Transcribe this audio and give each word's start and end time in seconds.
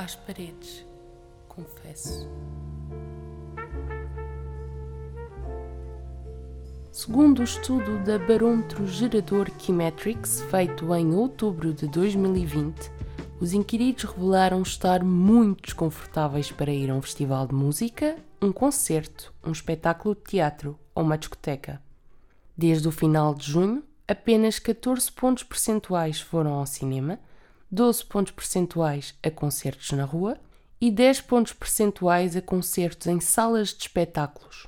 às 0.00 0.16
paredes, 0.16 0.86
confesso. 1.46 2.26
Segundo 6.90 7.40
o 7.40 7.44
estudo 7.44 8.02
da 8.02 8.18
Barômetro 8.18 8.86
Gerador 8.86 9.50
Keymetrics, 9.58 10.40
feito 10.50 10.94
em 10.94 11.14
outubro 11.14 11.74
de 11.74 11.86
2020, 11.86 12.90
os 13.40 13.52
inquiridos 13.52 14.04
revelaram 14.04 14.62
estar 14.62 15.04
muito 15.04 15.64
desconfortáveis 15.64 16.50
para 16.50 16.72
ir 16.72 16.90
a 16.90 16.94
um 16.94 17.02
festival 17.02 17.46
de 17.46 17.54
música, 17.54 18.16
um 18.40 18.52
concerto, 18.52 19.34
um 19.44 19.52
espetáculo 19.52 20.14
de 20.14 20.22
teatro 20.22 20.78
ou 20.94 21.02
uma 21.02 21.18
discoteca. 21.18 21.80
Desde 22.56 22.88
o 22.88 22.92
final 22.92 23.34
de 23.34 23.50
junho, 23.50 23.84
apenas 24.08 24.58
14 24.58 25.12
pontos 25.12 25.44
percentuais 25.44 26.22
foram 26.22 26.54
ao 26.54 26.64
cinema, 26.64 27.18
12 27.70 28.04
pontos 28.06 28.32
percentuais 28.32 29.14
a 29.22 29.30
concertos 29.30 29.92
na 29.92 30.04
rua 30.04 30.36
e 30.80 30.90
10 30.90 31.20
pontos 31.20 31.52
percentuais 31.52 32.34
a 32.34 32.42
concertos 32.42 33.06
em 33.06 33.20
salas 33.20 33.68
de 33.68 33.82
espetáculos. 33.82 34.66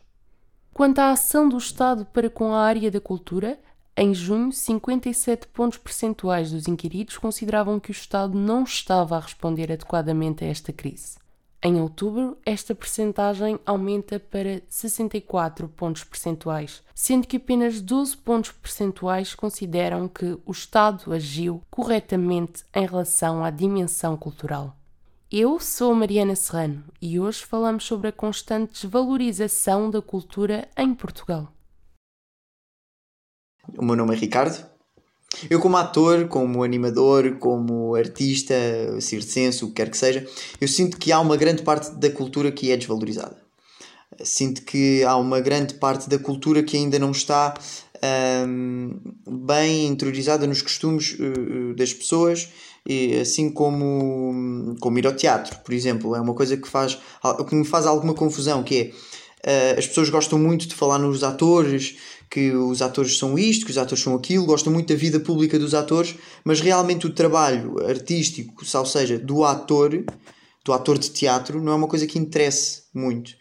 Quanto 0.72 1.00
à 1.00 1.10
ação 1.10 1.48
do 1.48 1.58
Estado 1.58 2.04
para 2.06 2.30
com 2.30 2.52
a 2.52 2.60
área 2.60 2.90
da 2.90 3.00
cultura, 3.00 3.58
em 3.96 4.14
junho, 4.14 4.52
57 4.52 5.48
pontos 5.48 5.78
percentuais 5.78 6.50
dos 6.52 6.68
inquiridos 6.68 7.18
consideravam 7.18 7.80
que 7.80 7.90
o 7.90 7.92
Estado 7.92 8.38
não 8.38 8.64
estava 8.64 9.16
a 9.16 9.20
responder 9.20 9.70
adequadamente 9.72 10.44
a 10.44 10.48
esta 10.48 10.72
crise. 10.72 11.21
Em 11.64 11.80
outubro, 11.80 12.36
esta 12.44 12.74
percentagem 12.74 13.56
aumenta 13.64 14.18
para 14.18 14.60
64 14.68 15.68
pontos 15.68 16.02
percentuais, 16.02 16.82
sendo 16.92 17.24
que 17.24 17.36
apenas 17.36 17.80
12 17.80 18.16
pontos 18.16 18.50
percentuais 18.50 19.32
consideram 19.32 20.08
que 20.08 20.36
o 20.44 20.50
Estado 20.50 21.12
agiu 21.12 21.62
corretamente 21.70 22.64
em 22.74 22.84
relação 22.84 23.44
à 23.44 23.50
dimensão 23.50 24.16
cultural. 24.16 24.76
Eu 25.30 25.60
sou 25.60 25.94
Mariana 25.94 26.34
Serrano 26.34 26.82
e 27.00 27.20
hoje 27.20 27.44
falamos 27.44 27.84
sobre 27.84 28.08
a 28.08 28.12
constante 28.12 28.82
desvalorização 28.82 29.88
da 29.88 30.02
cultura 30.02 30.68
em 30.76 30.92
Portugal. 30.92 31.46
O 33.78 33.84
meu 33.84 33.94
nome 33.94 34.16
é 34.16 34.18
Ricardo. 34.18 34.71
Eu, 35.48 35.60
como 35.60 35.76
ator, 35.76 36.28
como 36.28 36.62
animador, 36.62 37.36
como 37.38 37.94
artista, 37.94 38.54
circense, 39.00 39.64
o 39.64 39.68
que 39.68 39.74
quer 39.74 39.90
que 39.90 39.96
seja, 39.96 40.26
eu 40.60 40.68
sinto 40.68 40.96
que 40.96 41.10
há 41.10 41.20
uma 41.20 41.36
grande 41.36 41.62
parte 41.62 41.90
da 41.92 42.10
cultura 42.10 42.52
que 42.52 42.70
é 42.70 42.76
desvalorizada. 42.76 43.36
Sinto 44.22 44.62
que 44.62 45.02
há 45.04 45.16
uma 45.16 45.40
grande 45.40 45.74
parte 45.74 46.08
da 46.08 46.18
cultura 46.18 46.62
que 46.62 46.76
ainda 46.76 46.98
não 46.98 47.10
está 47.10 47.54
um, 48.46 48.98
bem 49.26 49.86
interiorizada 49.86 50.46
nos 50.46 50.60
costumes 50.60 51.16
uh, 51.18 51.74
das 51.74 51.92
pessoas, 51.92 52.48
e, 52.86 53.20
assim 53.20 53.50
como, 53.50 54.76
como 54.80 54.98
ir 54.98 55.06
ao 55.06 55.14
teatro, 55.14 55.58
por 55.64 55.72
exemplo. 55.72 56.14
É 56.14 56.20
uma 56.20 56.34
coisa 56.34 56.56
que, 56.56 56.68
faz, 56.68 56.98
que 57.48 57.54
me 57.54 57.64
faz 57.64 57.86
alguma 57.86 58.12
confusão, 58.12 58.62
que 58.62 58.92
é 59.44 59.74
uh, 59.76 59.78
as 59.78 59.86
pessoas 59.86 60.10
gostam 60.10 60.38
muito 60.38 60.66
de 60.66 60.74
falar 60.74 60.98
nos 60.98 61.22
atores, 61.22 61.96
que 62.32 62.50
os 62.50 62.80
atores 62.80 63.18
são 63.18 63.38
isto, 63.38 63.66
que 63.66 63.70
os 63.70 63.76
atores 63.76 64.02
são 64.02 64.14
aquilo, 64.14 64.46
gostam 64.46 64.72
muito 64.72 64.88
da 64.88 64.98
vida 64.98 65.20
pública 65.20 65.58
dos 65.58 65.74
atores, 65.74 66.14
mas 66.42 66.62
realmente 66.62 67.06
o 67.06 67.12
trabalho 67.12 67.76
artístico, 67.86 68.64
ou 68.74 68.86
seja, 68.86 69.18
do 69.18 69.44
ator, 69.44 70.02
do 70.64 70.72
ator 70.72 70.96
de 70.96 71.10
teatro, 71.10 71.62
não 71.62 71.72
é 71.72 71.74
uma 71.74 71.86
coisa 71.86 72.06
que 72.06 72.18
interesse 72.18 72.84
muito. 72.94 73.32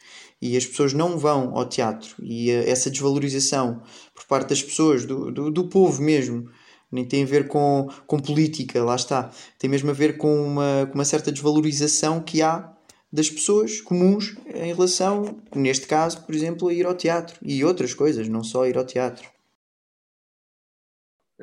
E 0.42 0.58
as 0.58 0.66
pessoas 0.66 0.92
não 0.92 1.18
vão 1.18 1.58
ao 1.58 1.70
teatro. 1.70 2.16
E 2.22 2.52
eh, 2.52 2.70
essa 2.70 2.92
desvalorização 2.92 3.82
por 4.14 4.26
parte 4.26 4.50
das 4.50 4.62
pessoas, 4.62 5.06
do, 5.06 5.32
do, 5.32 5.50
do 5.50 5.70
povo 5.70 6.02
mesmo, 6.02 6.50
nem 6.92 7.06
tem 7.06 7.24
a 7.24 7.28
ver 7.28 7.48
com, 7.48 7.88
com 8.06 8.20
política, 8.20 8.84
lá 8.84 8.98
está. 8.98 9.32
Tem 9.58 9.70
mesmo 9.70 9.90
a 9.90 9.94
ver 9.94 10.18
com 10.18 10.36
uma, 10.44 10.86
com 10.88 10.96
uma 10.96 11.06
certa 11.06 11.32
desvalorização 11.32 12.20
que 12.20 12.42
há 12.42 12.74
das 13.12 13.30
pessoas 13.30 13.82
comuns 13.82 14.38
em 14.48 14.74
relação, 14.74 15.42
neste 15.54 15.86
caso, 15.86 16.26
por 16.26 16.34
exemplo, 16.34 16.70
a 16.70 16.74
ir 16.74 16.86
ao 16.86 16.96
teatro 16.96 17.38
e 17.42 17.64
outras 17.64 17.94
coisas, 17.94 18.30
não 18.30 18.44
só 18.44 18.66
ir 18.66 18.78
ao 18.78 18.86
teatro. 18.86 19.30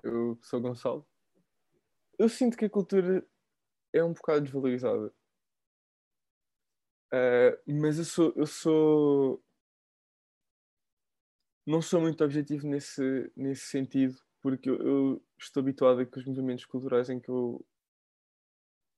Eu 0.03 0.39
sou 0.43 0.61
Gonçalo. 0.61 1.07
Eu 2.19 2.29
sinto 2.29 2.57
que 2.57 2.65
a 2.65 2.71
cultura 2.71 3.27
é 3.93 4.03
um 4.03 4.13
bocado 4.13 4.43
desvalorizada. 4.43 5.13
Uh, 7.13 7.81
mas 7.81 7.99
eu 7.99 8.05
sou, 8.05 8.33
eu 8.37 8.47
sou. 8.47 9.43
Não 11.67 11.83
sou 11.83 12.01
muito 12.01 12.25
objetivo 12.25 12.67
nesse, 12.67 13.31
nesse 13.37 13.67
sentido, 13.67 14.19
porque 14.41 14.71
eu, 14.71 14.77
eu 14.81 15.27
estou 15.39 15.61
habituado 15.61 16.01
a 16.01 16.07
que 16.07 16.19
os 16.19 16.25
movimentos 16.25 16.65
culturais 16.65 17.11
em 17.11 17.21
que 17.21 17.29
eu, 17.29 17.65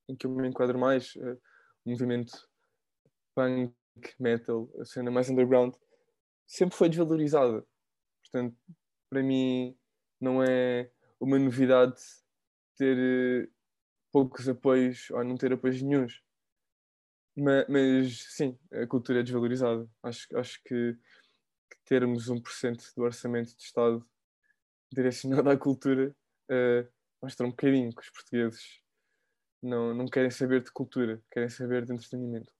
em 0.08 0.16
que 0.16 0.26
eu 0.26 0.30
me 0.30 0.48
enquadro 0.48 0.78
mais, 0.78 1.14
uh, 1.16 1.40
o 1.84 1.90
movimento 1.90 2.49
punk, 3.34 3.74
metal, 4.18 4.70
a 4.80 4.84
cena 4.84 5.10
mais 5.10 5.28
underground, 5.30 5.74
sempre 6.46 6.76
foi 6.76 6.88
desvalorizada. 6.88 7.66
Portanto, 8.22 8.56
para 9.08 9.22
mim, 9.22 9.76
não 10.20 10.42
é 10.42 10.90
uma 11.20 11.38
novidade 11.38 12.00
ter 12.76 12.96
eh, 12.96 13.48
poucos 14.12 14.48
apoios 14.48 15.10
ou 15.10 15.24
não 15.24 15.36
ter 15.36 15.52
apoios 15.52 15.82
nenhums. 15.82 16.22
Mas, 17.36 17.66
mas 17.68 18.22
sim, 18.34 18.58
a 18.72 18.86
cultura 18.86 19.20
é 19.20 19.22
desvalorizada. 19.22 19.88
Acho, 20.02 20.36
acho 20.36 20.62
que, 20.64 20.94
que 20.94 21.78
termos 21.84 22.28
1% 22.28 22.94
do 22.96 23.02
orçamento 23.02 23.56
de 23.56 23.62
Estado 23.62 24.06
direcionado 24.92 25.50
à 25.50 25.56
cultura 25.56 26.14
uh, 26.50 26.88
mostra 27.22 27.46
um 27.46 27.50
bocadinho 27.50 27.94
que 27.94 28.02
os 28.02 28.10
portugueses 28.10 28.82
não, 29.62 29.94
não 29.94 30.06
querem 30.06 30.30
saber 30.30 30.62
de 30.62 30.72
cultura, 30.72 31.22
querem 31.30 31.48
saber 31.48 31.84
de 31.84 31.92
entretenimento 31.92 32.52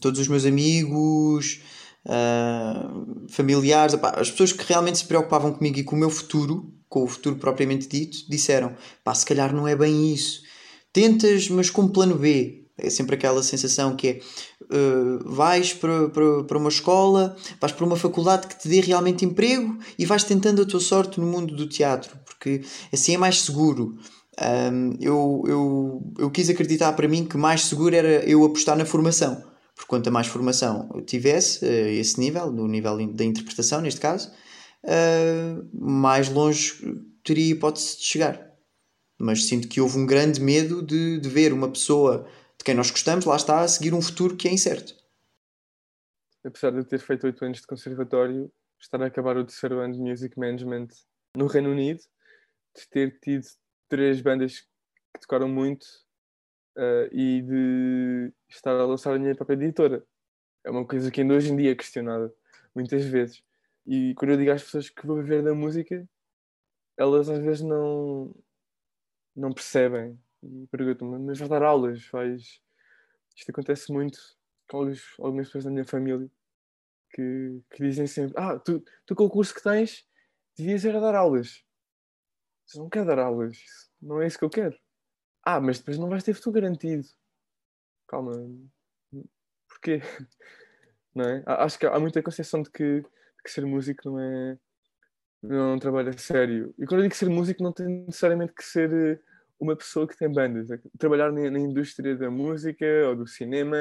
todos 0.00 0.20
os 0.20 0.28
meus 0.28 0.44
amigos, 0.44 1.60
uh, 2.06 3.26
familiares, 3.28 3.94
as 3.94 4.30
pessoas 4.30 4.52
que 4.52 4.64
realmente 4.66 4.98
se 4.98 5.04
preocupavam 5.04 5.52
comigo 5.52 5.78
e 5.78 5.84
com 5.84 5.96
o 5.96 5.98
meu 5.98 6.10
futuro, 6.10 6.72
com 6.88 7.04
o 7.04 7.08
futuro 7.08 7.36
propriamente 7.36 7.88
dito, 7.88 8.18
disseram: 8.28 8.74
pá, 9.04 9.14
se 9.14 9.26
calhar 9.26 9.54
não 9.54 9.66
é 9.66 9.76
bem 9.76 10.12
isso. 10.12 10.42
Tentas, 10.92 11.48
mas 11.48 11.70
com 11.70 11.88
plano 11.88 12.16
B. 12.16 12.58
É 12.82 12.88
sempre 12.88 13.14
aquela 13.14 13.42
sensação 13.42 13.94
que 13.94 14.08
é: 14.08 14.20
uh, 14.62 15.30
vais 15.30 15.74
para, 15.74 16.08
para, 16.08 16.44
para 16.44 16.58
uma 16.58 16.70
escola, 16.70 17.36
vais 17.60 17.72
para 17.72 17.84
uma 17.84 17.96
faculdade 17.96 18.46
que 18.46 18.58
te 18.58 18.68
dê 18.68 18.80
realmente 18.80 19.24
emprego 19.24 19.78
e 19.98 20.06
vais 20.06 20.24
tentando 20.24 20.62
a 20.62 20.64
tua 20.64 20.80
sorte 20.80 21.20
no 21.20 21.26
mundo 21.26 21.54
do 21.54 21.68
teatro, 21.68 22.18
porque 22.24 22.62
assim 22.92 23.14
é 23.14 23.18
mais 23.18 23.42
seguro. 23.42 23.98
Um, 24.40 24.96
eu, 24.98 25.44
eu, 25.46 26.12
eu 26.18 26.30
quis 26.30 26.48
acreditar 26.48 26.94
para 26.94 27.06
mim 27.06 27.26
que 27.26 27.36
mais 27.36 27.66
seguro 27.66 27.94
era 27.94 28.24
eu 28.24 28.42
apostar 28.42 28.74
na 28.74 28.86
formação 28.86 29.49
por 29.80 29.86
quanto 29.86 30.12
mais 30.12 30.26
formação 30.26 30.90
eu 30.94 31.00
tivesse, 31.00 31.64
uh, 31.64 31.88
esse 31.88 32.20
nível, 32.20 32.52
no 32.52 32.68
nível 32.68 32.98
da 33.14 33.24
interpretação, 33.24 33.80
neste 33.80 33.98
caso, 33.98 34.30
uh, 34.84 35.68
mais 35.72 36.28
longe 36.28 36.74
teria 37.24 37.52
hipótese 37.52 37.96
de 37.96 38.04
chegar. 38.04 38.54
Mas 39.18 39.46
sinto 39.46 39.68
que 39.68 39.80
houve 39.80 39.98
um 39.98 40.04
grande 40.04 40.38
medo 40.38 40.82
de, 40.82 41.18
de 41.18 41.28
ver 41.30 41.52
uma 41.54 41.70
pessoa 41.70 42.28
de 42.58 42.64
quem 42.64 42.74
nós 42.74 42.90
gostamos, 42.90 43.24
lá 43.24 43.36
está, 43.36 43.60
a 43.60 43.68
seguir 43.68 43.94
um 43.94 44.02
futuro 44.02 44.36
que 44.36 44.48
é 44.48 44.52
incerto. 44.52 44.94
Apesar 46.44 46.72
de 46.72 46.78
eu 46.78 46.84
ter 46.84 46.98
feito 46.98 47.24
oito 47.24 47.42
anos 47.42 47.60
de 47.60 47.66
conservatório, 47.66 48.52
estar 48.78 49.02
a 49.02 49.06
acabar 49.06 49.38
o 49.38 49.44
terceiro 49.46 49.78
ano 49.78 49.94
de 49.94 50.00
Music 50.00 50.38
Management 50.38 50.88
no 51.34 51.46
Reino 51.46 51.70
Unido, 51.70 52.00
de 52.76 52.86
ter 52.90 53.18
tido 53.18 53.46
três 53.88 54.20
bandas 54.20 54.60
que 54.60 55.20
tocaram 55.22 55.48
muito 55.48 55.86
uh, 56.76 57.08
e 57.12 57.42
de 57.42 58.32
estar 58.48 58.72
a 58.72 58.84
lançar 58.84 59.14
a 59.14 59.18
minha 59.18 59.34
própria 59.34 59.54
editora. 59.54 60.04
É 60.64 60.70
uma 60.70 60.86
coisa 60.86 61.10
que 61.10 61.20
ainda 61.20 61.34
hoje 61.34 61.52
em 61.52 61.56
dia 61.56 61.72
é 61.72 61.74
questionada, 61.74 62.32
muitas 62.74 63.04
vezes. 63.04 63.42
E 63.86 64.14
quando 64.14 64.32
eu 64.32 64.36
digo 64.36 64.52
às 64.52 64.62
pessoas 64.62 64.90
que 64.90 65.06
vou 65.06 65.16
viver 65.16 65.42
da 65.42 65.54
música, 65.54 66.08
elas 66.96 67.28
às 67.28 67.38
vezes 67.38 67.62
não, 67.62 68.34
não 69.34 69.52
percebem. 69.52 70.18
E 70.42 70.66
perguntam-me, 70.68 71.18
mas 71.18 71.38
vais 71.38 71.50
dar 71.50 71.62
aulas? 71.62 72.06
Vais... 72.08 72.60
Isto 73.36 73.50
acontece 73.50 73.92
muito 73.92 74.18
com 74.68 74.92
algumas 75.18 75.46
pessoas 75.48 75.64
da 75.64 75.70
minha 75.70 75.84
família 75.84 76.30
que, 77.12 77.60
que 77.70 77.82
dizem 77.82 78.06
sempre: 78.06 78.34
Ah, 78.36 78.58
tu, 78.58 78.84
tu 79.06 79.14
com 79.14 79.24
o 79.24 79.30
curso 79.30 79.54
que 79.54 79.62
tens, 79.62 80.06
devias 80.56 80.84
ir 80.84 80.94
a 80.94 81.00
dar 81.00 81.14
aulas. 81.14 81.64
Eu 82.74 82.82
não 82.82 82.90
quero 82.90 83.06
dar 83.06 83.18
aulas, 83.18 83.58
não 84.00 84.22
é 84.22 84.26
isso 84.26 84.38
que 84.38 84.44
eu 84.44 84.50
quero. 84.50 84.78
Ah, 85.42 85.60
mas 85.60 85.78
depois 85.78 85.98
não 85.98 86.08
vais 86.08 86.22
ter 86.22 86.34
futuro 86.34 86.54
garantido. 86.54 87.06
Calma. 88.06 88.32
Porquê? 89.68 90.00
Não 91.14 91.24
é? 91.24 91.42
Acho 91.46 91.78
que 91.78 91.86
há 91.86 91.98
muita 91.98 92.22
concepção 92.22 92.62
de 92.62 92.70
que, 92.70 93.00
de 93.00 93.42
que 93.44 93.50
ser 93.50 93.66
músico 93.66 94.08
não 94.08 94.20
é, 94.20 94.58
não 95.42 95.56
é 95.56 95.74
um 95.74 95.78
trabalho 95.78 96.10
a 96.10 96.16
sério. 96.16 96.72
E 96.78 96.86
quando 96.86 97.00
eu 97.00 97.02
digo 97.02 97.14
ser 97.16 97.28
músico, 97.28 97.62
não 97.64 97.72
tem 97.72 98.04
necessariamente 98.06 98.52
que 98.52 98.62
ser 98.62 98.92
eh, 98.92 99.20
uma 99.58 99.74
pessoa 99.74 100.06
que 100.06 100.16
tem 100.16 100.32
bandas. 100.32 100.70
É 100.70 100.78
trabalhar 100.98 101.32
na, 101.32 101.50
na 101.50 101.58
indústria 101.58 102.16
da 102.16 102.30
música, 102.30 102.86
ou 103.08 103.16
do 103.16 103.26
cinema, 103.26 103.76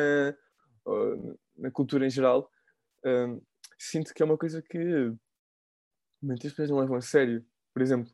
ou 0.84 1.40
na 1.56 1.70
cultura 1.70 2.08
em 2.08 2.10
geral, 2.10 2.50
um, 3.06 3.42
sinto 3.78 4.14
que 4.14 4.24
é 4.24 4.26
uma 4.26 4.38
coisa 4.38 4.62
que 4.62 5.14
muitas 6.22 6.52
pessoas 6.52 6.70
não 6.70 6.80
levam 6.80 6.98
a 6.98 7.02
sério. 7.02 7.46
Por 7.74 7.82
exemplo, 7.82 8.12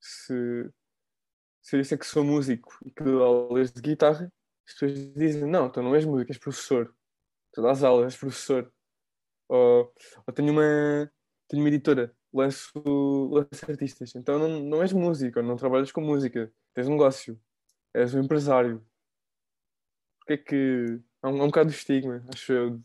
se 0.00 0.70
se 1.62 1.76
eu 1.76 1.80
disser 1.80 1.98
que 1.98 2.06
sou 2.06 2.24
músico 2.24 2.76
e 2.84 2.90
que 2.90 3.02
dou 3.04 3.22
aulas 3.22 3.72
de 3.72 3.80
guitarra, 3.80 4.30
as 4.66 4.74
pessoas 4.74 5.14
dizem, 5.14 5.48
não, 5.48 5.66
então 5.66 5.82
não 5.82 5.94
és 5.94 6.04
músico, 6.04 6.30
és 6.32 6.38
professor. 6.38 6.94
Tu 7.52 7.62
dás 7.62 7.84
aulas, 7.84 8.14
és 8.14 8.20
professor. 8.20 8.72
Ou, 9.48 9.92
ou 10.26 10.34
tenho 10.34 10.52
uma 10.52 11.10
tenho 11.48 11.62
uma 11.62 11.68
editora, 11.68 12.14
lanço, 12.32 12.72
lanço 13.30 13.70
artistas. 13.70 14.14
Então 14.16 14.38
não, 14.38 14.60
não 14.60 14.82
és 14.82 14.92
músico, 14.92 15.42
não 15.42 15.56
trabalhas 15.56 15.92
com 15.92 16.00
música, 16.00 16.52
tens 16.74 16.88
um 16.88 16.92
negócio, 16.92 17.40
és 17.94 18.14
um 18.14 18.20
empresário. 18.20 18.84
Porque 20.18 20.32
é 20.32 20.36
que. 20.38 21.00
Há 21.22 21.28
um, 21.28 21.42
um 21.42 21.46
bocado 21.46 21.70
de 21.70 21.76
estigma, 21.76 22.24
acho 22.34 22.52
eu, 22.52 22.70
de 22.70 22.82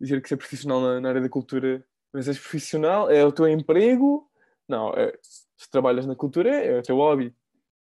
dizer 0.00 0.20
que 0.20 0.28
ser 0.28 0.36
profissional 0.36 0.80
na, 0.80 1.00
na 1.00 1.08
área 1.08 1.22
da 1.22 1.28
cultura, 1.28 1.86
mas 2.12 2.28
és 2.28 2.38
profissional, 2.38 3.10
é 3.10 3.24
o 3.24 3.32
teu 3.32 3.48
emprego. 3.48 4.30
Não, 4.68 4.92
é, 4.94 5.16
se 5.22 5.70
trabalhas 5.70 6.04
na 6.06 6.16
cultura 6.16 6.50
é 6.50 6.78
o 6.78 6.82
teu 6.82 6.96
hobby, 6.96 7.34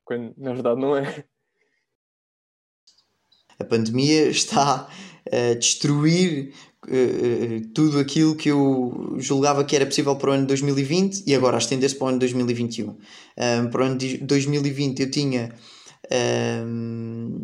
quando 0.05 0.33
na 0.37 0.53
verdade 0.53 0.79
não 0.79 0.95
é. 0.95 1.25
A 3.59 3.63
pandemia 3.63 4.27
está 4.27 4.87
a 5.31 5.53
destruir 5.55 6.53
uh, 6.85 7.67
tudo 7.73 7.99
aquilo 7.99 8.35
que 8.35 8.49
eu 8.49 9.15
julgava 9.17 9.63
que 9.63 9.75
era 9.75 9.85
possível 9.85 10.15
para 10.15 10.29
o 10.29 10.33
ano 10.33 10.43
de 10.43 10.47
2020 10.49 11.23
e 11.25 11.33
agora 11.33 11.57
estender-se 11.57 11.95
para 11.95 12.05
o 12.05 12.07
ano 12.09 12.19
de 12.19 12.25
2021. 12.27 12.89
Um, 12.89 12.97
para 13.69 13.81
o 13.81 13.85
ano 13.85 13.97
de 13.97 14.17
2020 14.17 14.99
eu 15.01 15.11
tinha 15.11 15.55
um, 16.65 17.39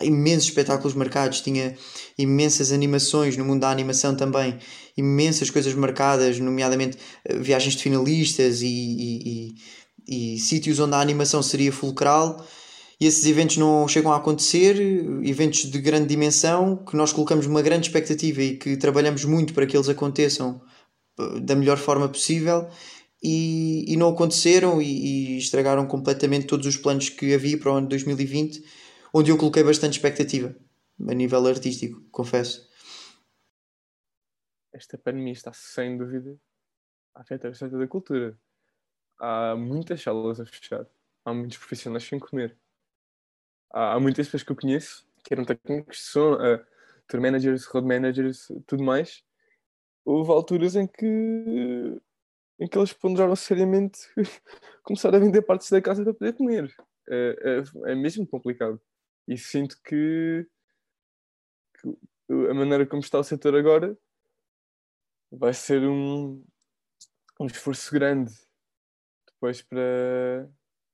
imensos 0.00 0.48
espetáculos 0.48 0.94
marcados, 0.94 1.40
tinha 1.40 1.74
imensas 2.18 2.72
animações 2.72 3.36
no 3.36 3.44
mundo 3.44 3.60
da 3.60 3.70
animação 3.70 4.16
também, 4.16 4.58
imensas 4.96 5.50
coisas 5.50 5.72
marcadas, 5.74 6.38
nomeadamente 6.38 6.98
uh, 7.30 7.40
viagens 7.40 7.74
de 7.74 7.82
finalistas 7.82 8.60
e, 8.62 8.66
e, 8.66 9.28
e, 9.28 9.54
e 10.06 10.38
sítios 10.38 10.78
onde 10.78 10.94
a 10.94 11.00
animação 11.00 11.42
seria 11.42 11.72
fulcral 11.72 12.44
e 13.02 13.06
esses 13.06 13.26
eventos 13.26 13.56
não 13.56 13.88
chegam 13.88 14.12
a 14.12 14.16
acontecer, 14.16 14.76
eventos 15.24 15.68
de 15.68 15.80
grande 15.80 16.06
dimensão, 16.06 16.76
que 16.84 16.96
nós 16.96 17.12
colocamos 17.12 17.46
uma 17.46 17.60
grande 17.60 17.88
expectativa 17.88 18.40
e 18.40 18.56
que 18.56 18.76
trabalhamos 18.76 19.24
muito 19.24 19.52
para 19.52 19.66
que 19.66 19.76
eles 19.76 19.88
aconteçam 19.88 20.62
eh, 21.18 21.40
da 21.40 21.56
melhor 21.56 21.78
forma 21.78 22.08
possível 22.08 22.68
e, 23.20 23.92
e 23.92 23.96
não 23.96 24.10
aconteceram 24.10 24.80
e, 24.80 25.34
e, 25.34 25.38
estragaram 25.38 25.84
completamente 25.84 26.46
todos 26.46 26.64
os 26.64 26.76
planos 26.76 27.08
que 27.08 27.34
havia 27.34 27.58
para 27.58 27.72
o 27.72 27.74
ano 27.74 27.88
de 27.88 27.90
2020, 27.90 28.62
onde 29.12 29.32
eu 29.32 29.36
coloquei 29.36 29.64
bastante 29.64 29.94
expectativa 29.94 30.54
a 31.08 31.12
nível 31.12 31.44
artístico, 31.44 32.00
confesso. 32.12 32.70
Esta 34.72 34.96
pandemia 34.96 35.32
está 35.32 35.52
sem 35.52 35.98
dúvida 35.98 36.38
a 37.16 37.22
afetar 37.22 37.50
o 37.50 37.54
setor 37.56 37.80
da 37.80 37.88
cultura. 37.88 38.38
Há 39.24 39.54
muitas 39.56 40.02
salas 40.02 40.40
a 40.40 40.46
fechar, 40.46 40.84
há 41.24 41.32
muitos 41.32 41.56
profissionais 41.58 42.02
sem 42.02 42.18
comer 42.18 42.58
há, 43.72 43.94
há 43.94 44.00
muitas 44.00 44.26
pessoas 44.26 44.42
que 44.42 44.52
eu 44.52 44.56
conheço 44.56 45.06
que 45.24 45.32
eram 45.32 45.44
técnicos 45.44 46.04
som, 46.10 46.34
uh, 46.34 46.64
tour 47.06 47.20
managers, 47.20 47.64
road 47.66 47.86
managers, 47.86 48.48
tudo 48.66 48.82
mais. 48.82 49.24
Houve 50.04 50.32
alturas 50.32 50.74
em 50.74 50.86
que, 50.86 52.00
em 52.58 52.66
que 52.66 52.76
eles 52.76 52.92
ponderaram 52.92 53.36
seriamente 53.36 54.00
começar 54.82 55.14
a 55.14 55.18
vender 55.18 55.42
partes 55.42 55.70
da 55.70 55.80
casa 55.80 56.02
para 56.02 56.14
poder 56.14 56.32
comer. 56.34 56.74
É, 57.08 57.62
é, 57.86 57.92
é 57.92 57.94
mesmo 57.94 58.26
complicado. 58.26 58.80
E 59.28 59.38
sinto 59.38 59.80
que, 59.84 60.44
que, 61.80 61.96
a 62.50 62.54
maneira 62.54 62.84
como 62.84 63.00
está 63.00 63.20
o 63.20 63.24
setor 63.24 63.54
agora 63.54 63.96
vai 65.30 65.54
ser 65.54 65.82
um, 65.82 66.44
um 67.38 67.46
esforço 67.46 67.92
grande 67.92 68.32
depois 69.42 69.60
para, 69.60 70.48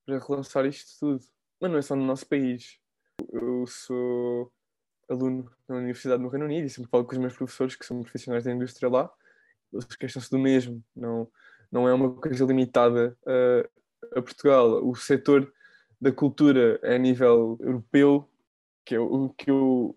para 0.07 0.19
relançar 0.19 0.65
isto 0.65 0.99
tudo 0.99 1.23
mas 1.61 1.71
não 1.71 1.79
é 1.79 1.83
só 1.83 1.97
no 1.97 2.07
nosso 2.07 2.25
país. 2.27 2.79
Eu 3.33 3.67
sou 3.67 4.53
aluno 5.11 5.51
na 5.69 5.75
Universidade 5.75 6.23
do 6.23 6.29
Reino 6.29 6.45
Unido 6.45 6.67
e 6.67 6.71
sempre 6.71 6.89
falo 6.89 7.05
com 7.05 7.13
os 7.13 7.19
meus 7.19 7.37
professores 7.37 7.75
que 7.75 7.85
são 7.85 8.01
profissionais 8.01 8.45
da 8.45 8.53
indústria 8.53 8.89
lá, 8.89 9.13
eles 9.73 9.85
queixam-se 9.97 10.31
do 10.31 10.39
mesmo, 10.39 10.83
não, 10.95 11.29
não 11.71 11.89
é 11.89 11.93
uma 11.93 12.15
coisa 12.15 12.45
limitada 12.45 13.19
a, 13.27 14.19
a 14.21 14.23
Portugal. 14.23 14.89
O 14.89 14.95
setor 14.95 15.53
da 16.01 16.13
cultura 16.13 16.79
é 16.81 16.95
a 16.95 16.99
nível 16.99 17.59
europeu, 17.61 18.31
que 18.85 18.95
é 18.95 19.01
o 19.01 19.31
que 19.31 19.51
eu, 19.51 19.97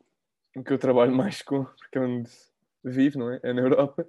o 0.56 0.64
que 0.64 0.74
eu 0.74 0.80
trabalho 0.80 1.16
mais 1.16 1.44
com, 1.44 1.64
porque 1.64 2.00
é 2.00 2.02
onde 2.02 2.32
vivo, 2.84 3.20
não 3.20 3.32
é? 3.32 3.40
É 3.44 3.54
na 3.54 3.62
Europa. 3.62 4.06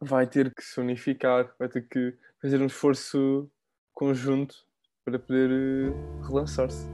Vai 0.00 0.26
ter 0.26 0.52
que 0.52 0.62
se 0.62 0.80
unificar, 0.80 1.54
vai 1.56 1.68
ter 1.68 1.86
que 1.86 2.18
fazer 2.42 2.60
um 2.60 2.66
esforço 2.66 3.48
conjunto 3.96 4.54
para 5.04 5.18
poder 5.18 5.50
eh, 5.50 6.22
relançar-se. 6.22 6.86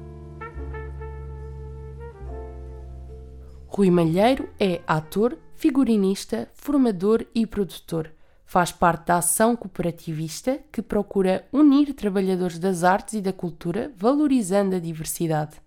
Rui 3.67 3.91
Malheiro 3.91 4.49
é 4.61 4.81
ator, 4.87 5.37
figurinista, 5.57 6.49
formador 6.55 7.27
e 7.35 7.45
produtor. 7.45 8.13
Faz 8.45 8.71
parte 8.71 9.07
da 9.07 9.17
ação 9.17 9.57
cooperativista 9.57 10.59
que 10.71 10.81
procura 10.81 11.49
unir 11.53 11.93
trabalhadores 11.95 12.59
das 12.59 12.85
artes 12.85 13.15
e 13.15 13.21
da 13.21 13.33
cultura, 13.33 13.93
valorizando 13.97 14.77
a 14.77 14.79
diversidade. 14.79 15.61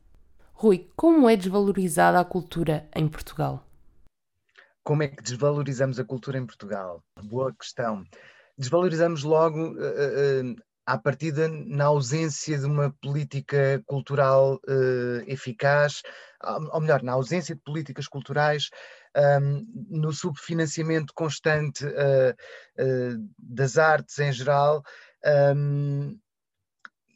Rui, 0.54 0.90
como 0.96 1.28
é 1.28 1.36
desvalorizada 1.36 2.20
a 2.20 2.24
cultura 2.24 2.88
em 2.96 3.08
Portugal? 3.10 3.68
Como 4.84 5.04
é 5.04 5.08
que 5.10 5.22
desvalorizamos 5.22 6.00
a 6.00 6.06
cultura 6.06 6.38
em 6.38 6.46
Portugal? 6.46 7.04
Boa 7.24 7.52
questão. 7.54 8.06
Desvalorizamos 8.58 9.24
logo 9.24 9.74
uh, 9.74 10.52
uh, 10.52 10.56
à 10.86 10.98
partida 10.98 11.48
na 11.48 11.86
ausência 11.86 12.58
de 12.58 12.66
uma 12.66 12.92
política 13.02 13.82
cultural 13.88 14.56
uh, 14.68 15.24
eficaz, 15.26 16.04
ou 16.72 16.80
melhor, 16.80 17.02
na 17.02 17.14
ausência 17.14 17.56
de 17.56 17.62
políticas 17.62 18.08
culturais, 18.08 18.70
um, 19.42 19.66
no 19.90 20.14
subfinanciamento 20.14 21.14
constante 21.14 21.86
uh, 21.86 21.90
uh, 21.90 23.30
das 23.40 23.78
artes 23.78 24.20
em 24.20 24.32
geral. 24.32 24.84
Um, 25.56 26.20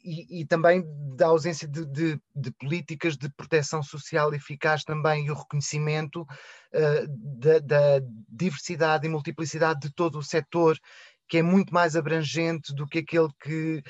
e, 0.02 0.40
e, 0.40 0.46
também 0.46 0.82
da 1.14 1.26
ausência 1.26 1.68
de, 1.68 1.84
de, 1.84 2.18
de, 2.34 2.50
políticas 2.52 3.18
de 3.18 3.28
proteção 3.28 3.82
social 3.82 4.32
eficaz 4.32 4.82
também 4.82 5.26
e 5.26 5.30
o 5.30 5.34
reconhecimento 5.34 6.26
da, 7.36 7.58
da 7.58 8.06
diversidade 8.26 9.06
e 9.06 9.10
multiplicidade 9.10 9.80
de 9.80 9.94
todo 9.94 10.18
o 10.18 10.22
setor 10.22 10.78
que 11.30 11.38
é 11.38 11.42
muito 11.42 11.72
mais 11.72 11.94
abrangente 11.94 12.74
do 12.74 12.86
que 12.86 12.98
aquele 12.98 13.28
que, 13.40 13.82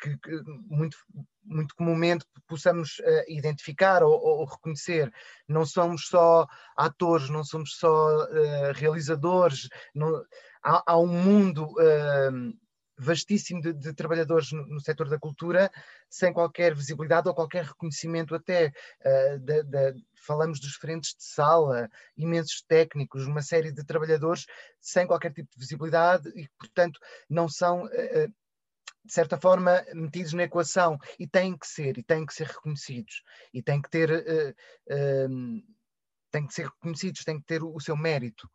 que, 0.00 0.16
que 0.16 0.42
muito, 0.68 0.96
muito 1.44 1.74
comumente 1.74 2.24
possamos 2.46 3.00
uh, 3.00 3.24
identificar 3.28 4.04
ou, 4.04 4.12
ou, 4.12 4.44
reconhecer. 4.44 5.12
Não 5.48 5.66
somos 5.66 6.06
só 6.06 6.46
atores, 6.76 7.28
não 7.28 7.42
somos 7.42 7.76
só 7.76 8.24
uh, 8.24 8.72
realizadores, 8.74 9.68
não, 9.92 10.24
há, 10.62 10.84
há, 10.86 10.98
um 10.98 11.08
mundo 11.08 11.64
uh, 11.64 12.63
vastíssimo 12.96 13.60
de, 13.60 13.72
de 13.72 13.92
trabalhadores 13.92 14.52
no, 14.52 14.66
no, 14.66 14.80
setor 14.80 15.08
da 15.08 15.18
cultura 15.18 15.70
sem 16.08 16.32
qualquer 16.32 16.74
visibilidade 16.74 17.28
ou 17.28 17.34
qualquer 17.34 17.64
reconhecimento 17.64 18.34
até. 18.34 18.72
Uh, 19.00 20.04
falamos 20.26 20.60
dos 20.60 20.74
frentes 20.76 21.14
de 21.14 21.24
sala, 21.24 21.90
imensos 22.16 22.62
técnicos, 22.62 23.26
uma 23.26 23.42
série 23.42 23.72
de 23.72 23.84
trabalhadores 23.84 24.46
sem 24.80 25.06
qualquer 25.06 25.32
tipo 25.32 25.50
de 25.52 25.58
visibilidade 25.58 26.28
e, 26.34 26.48
portanto, 26.58 26.98
não 27.28 27.48
são. 27.48 27.84
Uh, 27.86 28.32
de 29.04 29.12
certa 29.12 29.36
forma, 29.36 29.84
metidos 29.92 30.32
na 30.32 30.44
equação 30.44 30.98
e 31.18 31.26
têm 31.26 31.58
que 31.58 31.66
ser, 31.66 31.98
e 31.98 32.02
têm 32.02 32.24
que 32.24 32.32
ser 32.32 32.46
reconhecidos, 32.46 33.22
e 33.52 33.62
têm 33.62 33.82
que 33.82 33.90
ter, 33.90 34.10
uh, 34.10 35.62
têm 36.30 36.46
que 36.46 36.54
ser 36.54 36.68
reconhecidos, 36.68 37.22
têm 37.22 37.38
que 37.38 37.44
ter 37.44 37.62
o, 37.62 37.74
o 37.74 37.80
seu 37.80 37.96
mérito. 37.98 38.48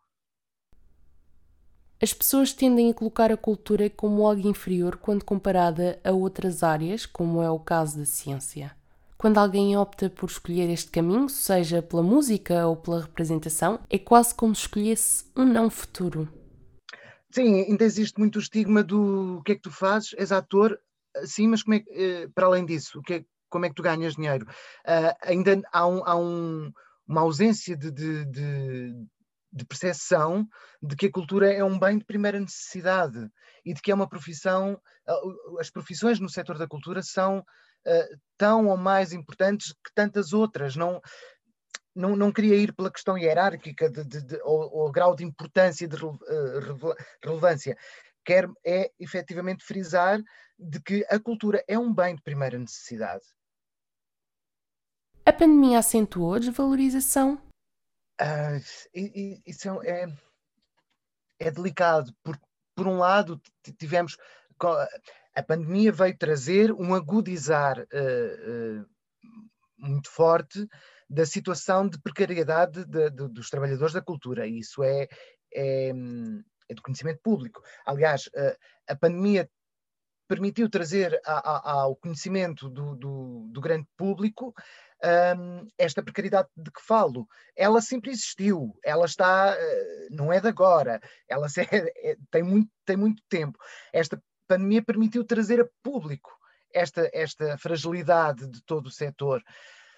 As 2.01 2.13
pessoas 2.13 2.53
tendem 2.53 2.89
a 2.89 2.93
colocar 2.93 3.29
a 3.29 3.35
cultura 3.35 3.89
como 3.89 4.25
algo 4.25 4.47
inferior 4.47 4.95
quando 4.95 5.25
comparada 5.25 5.99
a 6.01 6.13
outras 6.13 6.63
áreas, 6.63 7.05
como 7.05 7.43
é 7.43 7.51
o 7.51 7.59
caso 7.59 7.97
da 7.97 8.05
ciência. 8.05 8.73
Quando 9.17 9.37
alguém 9.37 9.75
opta 9.75 10.09
por 10.09 10.29
escolher 10.29 10.69
este 10.69 10.91
caminho, 10.91 11.27
seja 11.27 11.81
pela 11.81 12.01
música 12.01 12.65
ou 12.65 12.77
pela 12.77 13.01
representação, 13.01 13.81
é 13.89 13.99
quase 13.99 14.33
como 14.33 14.55
se 14.55 14.61
escolhesse 14.61 15.25
um 15.35 15.43
não 15.43 15.69
futuro. 15.69 16.29
Sim, 17.31 17.63
ainda 17.63 17.83
existe 17.83 18.17
muito 18.17 18.37
o 18.37 18.39
estigma 18.39 18.81
do 18.81 19.39
o 19.39 19.43
que 19.43 19.51
é 19.51 19.55
que 19.55 19.61
tu 19.61 19.71
fazes, 19.71 20.15
és 20.17 20.31
ator, 20.31 20.79
sim, 21.25 21.49
mas 21.49 21.63
como 21.63 21.75
é 21.75 21.79
que, 21.81 21.91
eh, 21.91 22.29
para 22.33 22.45
além 22.45 22.65
disso, 22.65 22.99
o 22.99 23.01
que 23.01 23.15
é, 23.15 23.25
como 23.49 23.65
é 23.65 23.69
que 23.69 23.75
tu 23.75 23.83
ganhas 23.83 24.15
dinheiro? 24.15 24.47
Uh, 24.87 25.13
ainda 25.21 25.61
há, 25.73 25.85
um, 25.85 26.01
há 26.05 26.15
um, 26.15 26.71
uma 27.05 27.21
ausência 27.21 27.75
de, 27.75 27.91
de, 27.91 28.25
de 28.25 28.95
de 29.51 29.65
percepção 29.65 30.47
de 30.81 30.95
que 30.95 31.07
a 31.07 31.11
cultura 31.11 31.51
é 31.51 31.63
um 31.63 31.77
bem 31.77 31.97
de 31.97 32.05
primeira 32.05 32.39
necessidade 32.39 33.29
e 33.65 33.73
de 33.73 33.81
que 33.81 33.91
é 33.91 33.95
uma 33.95 34.07
profissão, 34.07 34.79
as 35.59 35.69
profissões 35.69 36.19
no 36.19 36.29
setor 36.29 36.57
da 36.57 36.67
cultura 36.67 37.01
são 37.01 37.39
uh, 37.39 38.19
tão 38.37 38.67
ou 38.67 38.77
mais 38.77 39.11
importantes 39.11 39.73
que 39.73 39.93
tantas 39.93 40.33
outras. 40.33 40.75
Não, 40.75 41.01
não, 41.95 42.15
não 42.15 42.31
queria 42.31 42.55
ir 42.55 42.73
pela 42.73 42.91
questão 42.91 43.17
hierárquica 43.17 43.89
de, 43.89 44.03
de, 44.05 44.21
de 44.21 44.41
ou, 44.43 44.69
ou, 44.71 44.91
grau 44.91 45.15
de 45.15 45.25
importância 45.25 45.87
de 45.87 45.95
uh, 46.03 46.19
relevância. 47.23 47.77
Quero 48.23 48.53
é 48.65 48.91
efetivamente 48.99 49.63
frisar 49.63 50.19
de 50.57 50.79
que 50.81 51.05
a 51.09 51.19
cultura 51.19 51.63
é 51.67 51.79
um 51.79 51.93
bem 51.93 52.15
de 52.15 52.21
primeira 52.21 52.59
necessidade 52.59 53.23
A 55.25 55.31
pandemia 55.31 55.79
acentuou 55.79 56.33
a 56.33 56.39
desvalorização? 56.39 57.48
Uh, 58.21 58.59
isso 59.45 59.81
é, 59.83 60.03
é, 60.03 60.07
é 61.39 61.51
delicado, 61.51 62.13
porque, 62.23 62.43
por 62.75 62.87
um 62.87 62.97
lado, 62.97 63.41
tivemos. 63.77 64.17
A 65.35 65.43
pandemia 65.43 65.91
veio 65.91 66.17
trazer 66.17 66.71
um 66.73 66.93
agudizar 66.93 67.79
uh, 67.79 68.81
uh, 68.81 68.85
muito 69.77 70.09
forte 70.09 70.67
da 71.09 71.25
situação 71.25 71.87
de 71.87 71.97
precariedade 71.99 72.85
de, 72.85 73.09
de, 73.09 73.27
dos 73.29 73.49
trabalhadores 73.49 73.93
da 73.93 74.01
cultura. 74.01 74.45
E 74.45 74.59
isso 74.59 74.83
é, 74.83 75.07
é, 75.53 75.91
é 76.67 76.73
do 76.73 76.81
conhecimento 76.81 77.21
público. 77.23 77.61
Aliás, 77.85 78.29
a, 78.87 78.95
pandemia 78.95 79.49
permitiu 80.27 80.69
trazer 80.69 81.19
a, 81.25 81.71
a, 81.71 81.71
ao 81.81 81.95
conhecimento 81.95 82.69
do, 82.69 82.95
do, 82.95 83.47
do 83.49 83.61
grande 83.61 83.87
público 83.97 84.53
um, 85.03 85.67
esta 85.77 86.03
precariedade 86.03 86.49
de 86.55 86.71
que 86.71 86.81
falo. 86.81 87.27
Ela 87.55 87.81
sempre 87.81 88.11
existiu, 88.11 88.77
ela 88.83 89.05
está, 89.05 89.55
uh, 89.55 90.15
não 90.15 90.31
é 90.31 90.39
de 90.39 90.47
agora, 90.47 90.99
ela 91.27 91.47
é, 91.71 92.11
é, 92.11 92.17
tem, 92.31 92.43
muito, 92.43 92.69
tem 92.85 92.97
muito 92.97 93.23
tempo. 93.29 93.57
Esta 93.93 94.21
pandemia 94.47 94.83
permitiu 94.83 95.23
trazer 95.23 95.61
a 95.61 95.69
público 95.83 96.31
esta, 96.73 97.09
esta 97.13 97.57
fragilidade 97.57 98.47
de 98.47 98.61
todo 98.63 98.87
o 98.87 98.91
setor. 98.91 99.43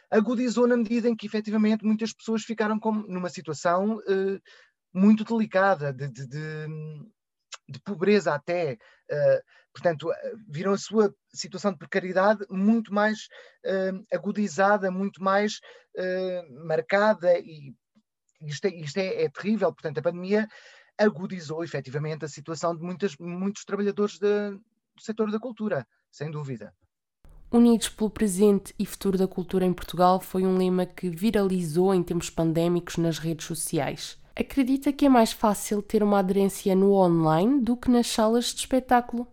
Agudizou 0.09 0.67
na 0.67 0.77
medida 0.77 1.07
em 1.07 1.15
que 1.15 1.25
efetivamente 1.25 1.85
muitas 1.85 2.13
pessoas 2.13 2.43
ficaram 2.43 2.79
com, 2.79 2.91
numa 2.91 3.29
situação 3.29 3.97
uh, 3.97 4.41
muito 4.93 5.23
delicada, 5.23 5.93
de, 5.93 6.09
de, 6.09 6.27
de, 6.27 6.67
de 7.69 7.79
pobreza 7.79 8.33
até. 8.33 8.77
Uh, 9.09 9.41
portanto, 9.73 10.11
eh, 10.11 10.33
viram 10.47 10.73
a 10.73 10.77
sua 10.77 11.13
situação 11.33 11.71
de 11.71 11.77
precariedade 11.77 12.45
muito 12.49 12.93
mais 12.93 13.27
uh, 13.65 14.05
agudizada, 14.11 14.91
muito 14.91 15.23
mais 15.23 15.59
uh, 15.97 16.65
marcada, 16.65 17.39
e 17.39 17.73
isto, 18.41 18.65
é, 18.65 18.75
isto 18.75 18.97
é, 18.97 19.23
é, 19.23 19.29
terrível. 19.29 19.71
Portanto, 19.73 19.99
a 19.99 20.01
pandemia 20.01 20.47
agudizou 20.97 21.63
efetivamente 21.63 22.25
a 22.25 22.27
situação 22.27 22.75
de 22.75 22.83
muitas, 22.83 23.15
muitos 23.17 23.65
trabalhadores 23.65 24.19
de, 24.19 24.51
do 24.51 25.01
setor 25.01 25.31
da 25.31 25.39
cultura, 25.39 25.87
sem 26.11 26.29
dúvida. 26.29 26.73
Unidos 27.51 27.89
pelo 27.89 28.09
presente 28.09 28.73
e 28.79 28.85
futuro 28.85 29.17
da 29.17 29.27
cultura 29.27 29.65
em 29.65 29.73
Portugal 29.73 30.21
foi 30.21 30.45
um 30.45 30.57
lema 30.57 30.85
que 30.85 31.09
viralizou 31.09 31.93
em 31.93 32.01
tempos 32.01 32.29
pandémicos 32.29 32.97
nas 32.97 33.19
redes 33.19 33.45
sociais. 33.45 34.17
Acredita 34.33 34.93
que 34.93 35.05
é 35.05 35.09
mais 35.09 35.33
fácil 35.33 35.81
ter 35.81 36.01
uma 36.01 36.19
aderência 36.19 36.73
no 36.73 36.93
online 36.93 37.61
do 37.61 37.75
que 37.75 37.91
nas 37.91 38.07
salas 38.07 38.45
de 38.45 38.61
espetáculo? 38.61 39.27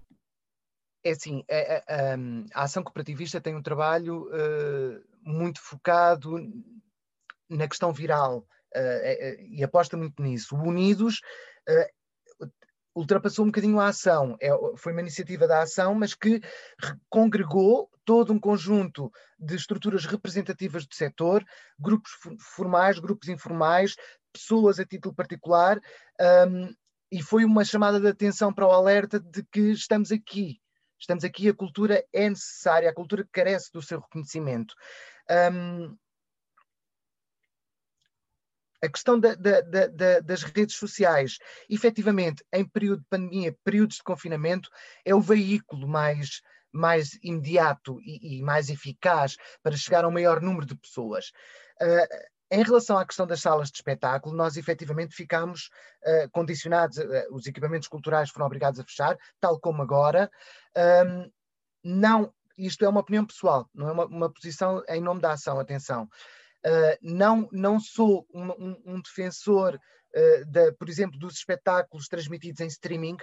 É 1.08 1.12
assim, 1.12 1.42
a, 1.50 1.94
a, 1.94 2.60
a 2.60 2.62
ação 2.64 2.82
cooperativista 2.82 3.40
tem 3.40 3.56
um 3.56 3.62
trabalho 3.62 4.28
uh, 4.28 5.02
muito 5.22 5.58
focado 5.58 6.36
na 7.48 7.66
questão 7.66 7.94
viral 7.94 8.46
uh, 8.76 9.42
e 9.48 9.64
aposta 9.64 9.96
muito 9.96 10.22
nisso. 10.22 10.54
O 10.54 10.68
Unidos 10.68 11.20
uh, 11.66 12.46
ultrapassou 12.94 13.46
um 13.46 13.48
bocadinho 13.48 13.80
a 13.80 13.88
ação, 13.88 14.36
é, 14.38 14.50
foi 14.76 14.92
uma 14.92 15.00
iniciativa 15.00 15.46
da 15.46 15.62
ação, 15.62 15.94
mas 15.94 16.14
que 16.14 16.42
congregou 17.08 17.88
todo 18.04 18.32
um 18.32 18.38
conjunto 18.38 19.10
de 19.38 19.54
estruturas 19.54 20.04
representativas 20.04 20.86
do 20.86 20.94
setor, 20.94 21.42
grupos 21.78 22.10
formais, 22.54 22.98
grupos 22.98 23.28
informais, 23.28 23.94
pessoas 24.30 24.78
a 24.78 24.84
título 24.84 25.14
particular, 25.14 25.80
um, 26.48 26.74
e 27.10 27.22
foi 27.22 27.44
uma 27.46 27.64
chamada 27.64 27.98
de 27.98 28.08
atenção 28.08 28.52
para 28.52 28.66
o 28.66 28.72
alerta 28.72 29.18
de 29.18 29.42
que 29.44 29.70
estamos 29.70 30.12
aqui. 30.12 30.60
Estamos 30.98 31.24
aqui, 31.24 31.48
a 31.48 31.54
cultura 31.54 32.04
é 32.12 32.28
necessária, 32.28 32.90
a 32.90 32.94
cultura 32.94 33.26
carece 33.32 33.72
do 33.72 33.80
seu 33.80 34.00
reconhecimento. 34.00 34.74
Um, 35.52 35.96
a 38.82 38.88
questão 38.88 39.18
da, 39.18 39.34
da, 39.34 39.60
da, 39.60 40.20
das 40.20 40.42
redes 40.42 40.76
sociais, 40.76 41.38
efetivamente, 41.68 42.44
em 42.52 42.64
período 42.64 43.00
de 43.00 43.06
pandemia, 43.08 43.56
períodos 43.64 43.96
de 43.96 44.02
confinamento, 44.02 44.70
é 45.04 45.14
o 45.14 45.20
veículo 45.20 45.88
mais, 45.88 46.40
mais 46.72 47.18
imediato 47.22 48.00
e, 48.02 48.38
e 48.38 48.42
mais 48.42 48.68
eficaz 48.68 49.36
para 49.62 49.76
chegar 49.76 50.04
a 50.04 50.08
um 50.08 50.12
maior 50.12 50.40
número 50.40 50.66
de 50.66 50.76
pessoas. 50.76 51.30
Uh, 51.80 52.37
em 52.50 52.62
relação 52.62 52.96
à 52.96 53.04
questão 53.04 53.26
das 53.26 53.40
salas 53.40 53.70
de 53.70 53.76
espetáculo, 53.76 54.34
nós 54.34 54.56
efetivamente 54.56 55.14
ficámos 55.14 55.70
uh, 56.02 56.30
condicionados, 56.30 56.96
uh, 56.98 57.26
os 57.30 57.46
equipamentos 57.46 57.88
culturais 57.88 58.30
foram 58.30 58.46
obrigados 58.46 58.80
a 58.80 58.84
fechar, 58.84 59.18
tal 59.40 59.60
como 59.60 59.82
agora. 59.82 60.30
Um, 61.06 61.30
não, 61.84 62.32
isto 62.56 62.84
é 62.84 62.88
uma 62.88 63.00
opinião 63.00 63.26
pessoal, 63.26 63.68
não 63.74 63.88
é 63.88 63.92
uma, 63.92 64.06
uma 64.06 64.32
posição 64.32 64.82
em 64.88 65.00
nome 65.00 65.20
da 65.20 65.32
ação, 65.32 65.60
atenção. 65.60 66.08
Uh, 66.66 66.96
não, 67.02 67.48
não 67.52 67.78
sou 67.78 68.26
um, 68.32 68.50
um, 68.50 68.82
um 68.86 69.00
defensor, 69.00 69.78
de, 70.46 70.72
por 70.72 70.88
exemplo, 70.88 71.18
dos 71.18 71.34
espetáculos 71.34 72.08
transmitidos 72.08 72.60
em 72.60 72.66
streaming. 72.66 73.18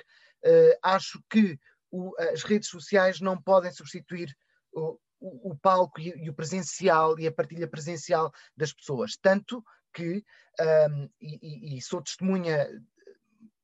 acho 0.83 1.19
que 1.27 1.59
o, 1.91 2.13
as 2.31 2.43
redes 2.43 2.69
sociais 2.69 3.19
não 3.19 3.41
podem 3.41 3.71
substituir 3.71 4.31
o, 4.71 4.97
o 5.27 5.55
palco 5.55 5.99
e, 5.99 6.09
e, 6.23 6.29
o 6.29 6.33
presencial 6.33 7.19
e 7.19 7.27
a 7.27 7.31
partilha 7.31 7.67
presencial 7.67 8.31
das 8.55 8.73
pessoas. 8.73 9.17
Tanto 9.21 9.63
que, 9.93 10.23
um, 10.89 11.09
e, 11.21 11.77
e, 11.77 11.81
sou 11.81 12.01
testemunha 12.01 12.67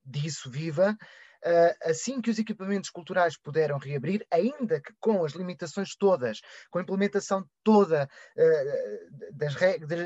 disso 0.05 0.49
viva, 0.49 0.97
uh, 1.45 1.89
assim 1.89 2.21
que 2.21 2.29
os 2.29 2.39
equipamentos 2.39 2.89
culturais 2.89 3.37
puderam 3.37 3.77
reabrir, 3.77 4.25
ainda 4.31 4.81
que 4.81 4.93
com 4.99 5.23
as 5.23 5.33
limitações 5.33 5.95
todas, 5.95 6.41
com 6.69 6.79
a 6.79 6.81
implementação 6.81 7.45
toda 7.63 8.09
uh, 8.37 9.35
das, 9.35 9.53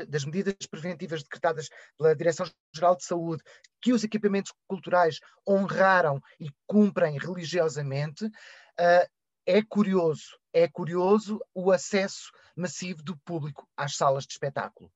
das 0.08 0.24
medidas 0.24 0.54
preventivas 0.70 1.22
decretadas 1.22 1.68
pela 1.96 2.14
Direção-Geral 2.14 2.96
de 2.96 3.04
Saúde, 3.04 3.42
que 3.80 3.92
os 3.92 4.04
equipamentos 4.04 4.52
culturais 4.66 5.18
honraram 5.48 6.20
e 6.40 6.48
cumprem 6.66 7.18
religiosamente, 7.18 8.24
uh, 8.24 9.15
é 9.46 9.62
curioso, 9.62 10.38
é 10.52 10.66
curioso 10.66 11.40
o 11.54 11.70
acesso 11.70 12.30
massivo 12.56 13.02
do 13.02 13.16
público 13.18 13.68
às 13.76 13.96
salas 13.96 14.26
de 14.26 14.32
espetáculo 14.32 14.90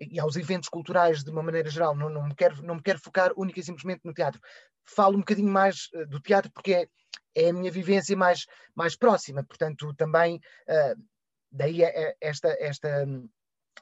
e 0.00 0.18
aos 0.18 0.36
eventos 0.36 0.68
culturais 0.68 1.22
de 1.22 1.30
uma 1.30 1.42
maneira 1.42 1.70
geral. 1.70 1.94
Não, 1.94 2.10
não, 2.10 2.26
me, 2.26 2.34
quero, 2.34 2.62
não 2.62 2.76
me 2.76 2.82
quero 2.82 2.98
focar 2.98 3.32
única 3.36 3.60
e 3.60 3.62
simplesmente 3.62 4.00
no 4.04 4.12
teatro. 4.12 4.40
Falo 4.84 5.14
um 5.14 5.20
bocadinho 5.20 5.50
mais 5.50 5.88
uh, 5.94 6.06
do 6.06 6.20
teatro 6.20 6.50
porque 6.52 6.74
é, 6.74 6.88
é, 7.34 7.50
a 7.50 7.52
minha 7.52 7.70
vivência 7.70 8.16
mais, 8.16 8.46
mais 8.74 8.96
próxima, 8.96 9.44
portanto, 9.44 9.94
também 9.94 10.36
uh, 10.36 11.02
daí 11.50 11.82
é, 11.82 12.08
é 12.08 12.16
esta, 12.20 12.48
esta, 12.58 13.06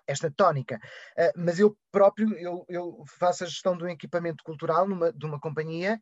esta 0.07 0.31
tónica. 0.31 0.79
Uh, 1.17 1.33
mas 1.37 1.59
eu 1.59 1.77
próprio 1.91 2.35
eu, 2.35 2.65
eu, 2.69 3.05
faço 3.19 3.45
a 3.45 3.47
gestão 3.47 3.77
um 3.77 3.89
equipamento 3.89 4.45
cultural 4.45 4.87
numa, 4.87 5.13
de 5.13 5.25
uma 5.25 5.41
companhia 5.41 5.99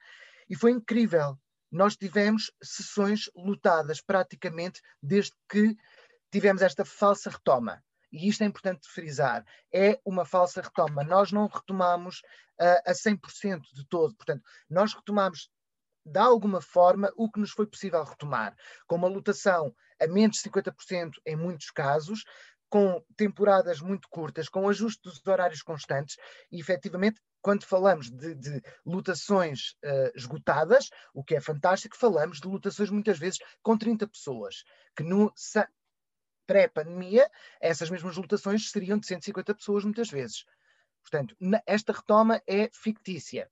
e 0.49 0.57
foi 0.57 0.73
incrível 0.73 1.39
nós 1.71 1.97
tivemos 1.97 2.51
sessões 2.63 3.31
lotadas 3.35 4.01
praticamente 4.01 4.81
desde 5.03 5.33
que 5.49 5.77
tivemos 6.31 6.63
esta 6.63 6.85
falsa 6.85 7.31
retoma. 7.31 7.83
E 8.13 8.29
isto 8.29 8.43
é 8.43 8.47
importante 8.47 8.89
frisar, 8.89 9.45
é 9.73 10.01
uma 10.05 10.25
falsa 10.25 10.61
retoma. 10.61 11.05
Nós 11.05 11.31
não 11.31 11.47
retomamos 11.47 12.21
uh, 12.61 12.83
a 12.85 12.93
100% 12.93 13.63
de 13.73 13.87
todo. 13.87 14.15
Portanto, 14.17 14.43
nós 14.69 14.93
retomamos 14.95 15.49
de 16.05 16.19
alguma 16.19 16.61
forma 16.61 17.13
o 17.17 17.31
que 17.31 17.39
nos 17.39 17.51
foi 17.51 17.67
possível 17.67 18.03
retomar, 18.03 18.57
com 18.87 18.97
uma 18.97 19.07
lotação 19.09 19.73
a 20.01 20.07
menos 20.07 20.39
de 20.39 20.51
50% 20.51 21.13
em 21.27 21.37
muitos 21.37 21.71
casos, 21.71 22.25
com 22.69 23.05
temporadas 23.17 23.81
muito 23.81 24.09
curtas, 24.09 24.49
com 24.49 24.69
ajuste 24.69 25.03
dos 25.03 25.25
horários 25.27 25.63
constantes 25.63 26.17
e 26.51 26.61
efetivamente 26.61 27.21
quando 27.43 27.65
falamos 27.65 28.11
de, 28.11 28.35
de 28.35 28.63
lotações 28.85 29.77
uh, 29.85 30.11
esgotadas, 30.15 30.91
o 31.15 31.25
que 31.25 31.35
é 31.35 31.41
fantástico, 31.41 31.97
falamos 31.97 32.41
de 32.41 32.49
lotações 32.49 32.91
muitas 32.91 33.19
vezes 33.19 33.39
com 33.63 33.77
30 33.77 34.07
pessoas, 34.07 34.65
que 34.95 35.03
no 35.03 35.33
pré-pandemia 36.47 37.31
essas 37.61 37.91
mesmas 37.91 38.17
lotações 38.17 38.71
seriam 38.71 38.99
de 38.99 39.07
150 39.07 39.55
pessoas 39.55 39.85
muitas 39.85 40.11
vezes. 40.11 40.45
Portanto, 41.03 41.35
esta 41.67 41.93
retoma 41.93 42.43
é 42.47 42.69
fictícia. 42.73 43.51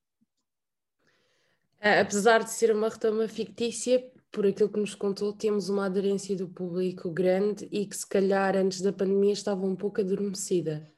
Apesar 1.81 2.43
de 2.43 2.51
ser 2.51 2.75
uma 2.75 2.89
retoma 2.89 3.29
fictícia, 3.29 4.05
por 4.31 4.47
aquilo 4.47 4.69
que 4.69 4.81
nos 4.81 4.95
contou, 4.95 5.33
temos 5.33 5.69
uma 5.69 5.87
aderência 5.87 6.37
do 6.37 6.49
público 6.49 7.11
grande 7.11 7.67
e 7.71 7.87
que 7.87 7.97
se 7.97 8.07
calhar 8.07 8.57
antes 8.57 8.83
da 8.83 8.93
pandemia 8.93 9.33
estava 9.33 9.65
um 9.65 9.77
pouco 9.77 10.01
adormecida 10.01 10.93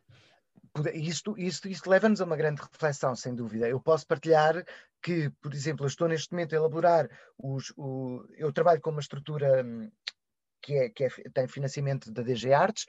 isto, 0.95 1.35
isto, 1.37 1.69
isto 1.69 1.91
leva-nos 1.91 2.21
a 2.21 2.25
uma 2.25 2.37
grande 2.37 2.63
reflexão, 2.63 3.15
sem 3.17 3.35
dúvida. 3.35 3.69
Eu 3.69 3.81
posso 3.81 4.07
partilhar 4.07 4.65
que, 5.03 5.31
por 5.41 5.53
exemplo, 5.53 5.85
eu 5.85 5.89
estou 5.89 6.09
neste 6.09 6.33
momento 6.33 6.53
a 6.55 6.57
elaborar 6.57 7.09
os. 7.39 7.73
O, 7.77 8.25
eu 8.37 8.53
trabalho 8.53 8.81
com 8.81 8.91
uma 8.91 9.01
estrutura 9.01 9.65
hum, 9.65 9.91
que, 10.63 10.75
é, 10.75 10.89
que 10.89 11.05
é, 11.05 11.11
tem 11.33 11.49
financiamento 11.49 12.11
da 12.13 12.23
DG 12.23 12.53
Artes. 12.53 12.87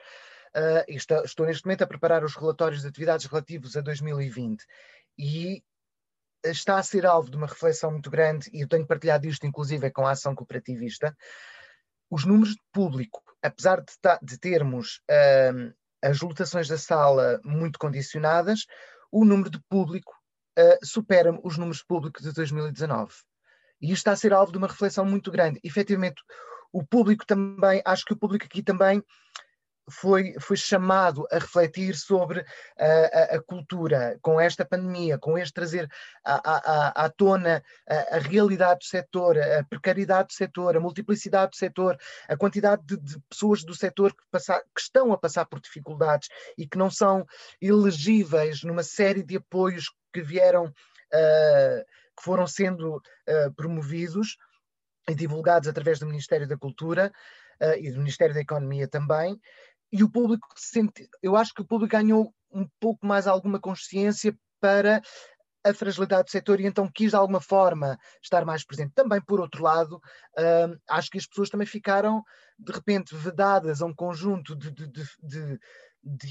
Uh, 0.55 0.83
estou, 0.88 1.23
estou 1.23 1.45
neste 1.45 1.65
momento 1.65 1.83
a 1.83 1.88
preparar 1.88 2.23
os 2.23 2.35
relatórios 2.35 2.81
de 2.81 2.88
atividades 2.88 3.25
relativos 3.25 3.77
a 3.77 3.81
2020 3.81 4.65
e 5.17 5.63
está 6.43 6.77
a 6.77 6.83
ser 6.83 7.05
alvo 7.05 7.29
de 7.29 7.38
uma 7.38 7.47
reflexão 7.47 7.91
muito 7.91 8.09
grande, 8.09 8.50
e 8.51 8.61
eu 8.61 8.67
tenho 8.67 8.85
partilhado 8.85 9.27
isto, 9.27 9.45
inclusive, 9.45 9.91
com 9.91 10.05
a 10.05 10.11
ação 10.11 10.35
cooperativista. 10.35 11.15
Os 12.09 12.25
números 12.25 12.55
de 12.55 12.61
público, 12.73 13.23
apesar 13.41 13.81
de, 13.81 13.93
de 14.21 14.38
termos 14.38 15.01
uh, 15.09 15.73
as 16.01 16.22
lotações 16.22 16.67
da 16.67 16.77
sala 16.77 17.39
muito 17.43 17.77
condicionadas, 17.77 18.65
o 19.12 19.25
número 19.25 19.50
de 19.50 19.60
público 19.70 20.13
uh, 20.58 20.86
supera 20.86 21.38
os 21.43 21.58
números 21.58 21.84
públicos 21.84 22.24
de 22.24 22.34
2019. 22.34 23.13
E 23.81 23.88
isto 23.88 23.98
está 23.98 24.12
a 24.12 24.15
ser 24.15 24.34
alvo 24.34 24.51
de 24.51 24.58
uma 24.58 24.67
reflexão 24.67 25.05
muito 25.05 25.31
grande. 25.31 25.60
Efetivamente, 25.63 26.22
o 26.72 26.86
público 26.86 27.25
também, 27.25 27.81
acho 27.86 28.05
que 28.05 28.13
o 28.13 28.17
público 28.17 28.46
aqui 28.46 28.63
também 28.63 29.03
foi, 29.89 30.35
foi 30.39 30.55
chamado 30.55 31.27
a 31.31 31.35
refletir 31.38 31.95
sobre 31.95 32.45
a, 32.77 32.85
a, 32.85 33.23
a, 33.35 33.41
cultura. 33.41 34.17
Com 34.21 34.39
esta 34.39 34.65
pandemia, 34.65 35.17
com 35.17 35.38
este 35.38 35.53
trazer 35.53 35.89
à, 36.23 36.35
à, 36.35 37.05
à 37.05 37.09
tona 37.09 37.63
a, 37.89 38.15
a, 38.15 38.19
realidade 38.19 38.79
do 38.79 38.85
setor, 38.85 39.38
a 39.38 39.63
precariedade 39.63 40.27
do 40.29 40.33
setor, 40.33 40.77
a 40.77 40.79
multiplicidade 40.79 41.51
do 41.51 41.55
setor, 41.57 41.97
a 42.27 42.38
quantidade 42.38 42.83
de, 42.85 42.97
de 42.97 43.19
pessoas 43.29 43.63
do 43.63 43.73
setor 43.73 44.11
que, 44.13 44.23
passar, 44.31 44.59
que, 44.59 44.81
estão 44.81 45.11
a 45.11 45.17
passar 45.17 45.45
por 45.45 45.59
dificuldades 45.59 46.29
e 46.57 46.67
que 46.67 46.77
não 46.77 46.89
são 46.89 47.25
elegíveis 47.61 48.63
numa 48.63 48.83
série 48.83 49.23
de 49.23 49.38
apoios 49.38 49.91
que 50.13 50.21
vieram, 50.21 50.65
uh, 50.65 51.85
que 52.17 52.23
foram 52.23 52.45
sendo 52.45 52.97
uh, 52.97 53.53
promovidos 53.55 54.38
e 55.09 55.15
divulgados 55.15 55.67
através 55.67 56.00
do 56.00 56.05
Ministério 56.05 56.47
da 56.47 56.57
Cultura 56.57 57.11
uh, 57.61 57.77
e 57.79 57.91
do 57.91 58.00
Ministério 58.00 58.33
da 58.33 58.41
Economia 58.41 58.88
também, 58.88 59.39
e 59.91 60.03
o 60.03 60.10
público 60.10 60.48
sente, 60.55 61.10
eu 61.21 61.36
acho 61.36 61.53
que 61.53 61.62
o 61.62 61.65
público 61.65 61.91
ganhou 61.91 62.33
um 62.51 62.67
pouco 62.79 63.05
mais 63.05 63.27
alguma 63.27 63.60
consciência 63.60 64.36
para 64.60 65.01
a 65.63 65.74
fragilidade 65.74 66.25
do 66.25 66.31
setor 66.31 66.60
e 66.60 66.65
então 66.65 66.89
quis 66.91 67.12
de 67.12 67.15
alguma 67.15 67.39
forma 67.39 67.98
estar 68.21 68.45
mais 68.45 68.65
presente. 68.65 68.93
Também, 68.95 69.21
por 69.21 69.39
outro 69.39 69.63
lado, 69.63 69.98
uh, 69.98 70.79
acho 70.89 71.10
que 71.10 71.17
as 71.17 71.27
pessoas 71.27 71.50
também 71.50 71.67
ficaram 71.67 72.24
de 72.57 72.71
repente 72.71 73.15
vedadas 73.15 73.81
a 73.81 73.86
um 73.86 73.93
conjunto 73.93 74.55
de, 74.55 74.71
de, 74.71 74.88
de, 74.88 75.03
de 75.21 75.60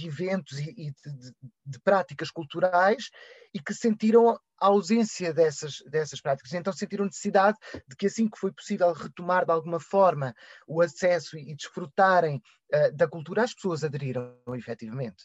eventos 0.04 0.58
e, 0.58 0.70
e 0.70 0.90
de, 0.90 1.32
de, 1.66 1.80
práticas 1.80 2.30
culturais 2.30 3.10
e 3.54 3.60
que 3.60 3.72
sentiram 3.72 4.30
a 4.30 4.66
ausência 4.66 5.32
dessas, 5.32 5.82
dessas 5.90 6.20
práticas. 6.20 6.52
Então 6.52 6.72
sentiram 6.72 7.04
necessidade 7.04 7.56
de 7.88 7.96
que 7.96 8.06
assim 8.06 8.28
que 8.28 8.38
foi 8.38 8.52
possível 8.52 8.92
retomar 8.92 9.44
de 9.44 9.52
alguma 9.52 9.80
forma 9.80 10.34
o 10.66 10.80
acesso 10.80 11.38
e, 11.38 11.54
desfrutarem 11.54 12.42
uh, 12.74 12.96
da 12.96 13.08
cultura, 13.08 13.44
as 13.44 13.54
pessoas 13.54 13.84
aderiram 13.84 14.36
efetivamente. 14.54 15.24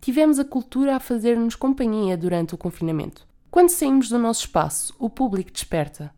Tivemos 0.00 0.38
a 0.38 0.44
cultura 0.44 0.96
a 0.96 1.00
fazer-nos 1.00 1.56
companhia 1.56 2.16
durante 2.16 2.54
o 2.54 2.58
confinamento. 2.58 3.26
Quando 3.50 3.70
saímos 3.70 4.08
do 4.08 4.18
nosso 4.18 4.46
espaço, 4.46 4.94
o 4.98 5.10
público 5.10 5.50
desperta. 5.50 6.14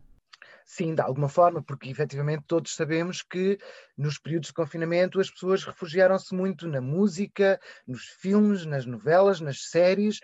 Sim, 0.65 0.95
de 0.95 1.01
alguma 1.01 1.27
forma, 1.27 1.61
porque 1.63 1.89
efetivamente 1.89 2.43
todos 2.47 2.73
sabemos 2.75 3.21
que 3.21 3.57
nos 3.97 4.17
períodos 4.17 4.47
de 4.49 4.53
confinamento 4.53 5.19
as 5.19 5.29
pessoas 5.29 5.63
refugiaram-se 5.63 6.33
muito 6.33 6.67
na 6.67 6.79
música, 6.81 7.59
nos 7.87 8.03
filmes, 8.05 8.65
nas 8.65 8.85
novelas, 8.85 9.41
nas 9.41 9.69
séries, 9.69 10.19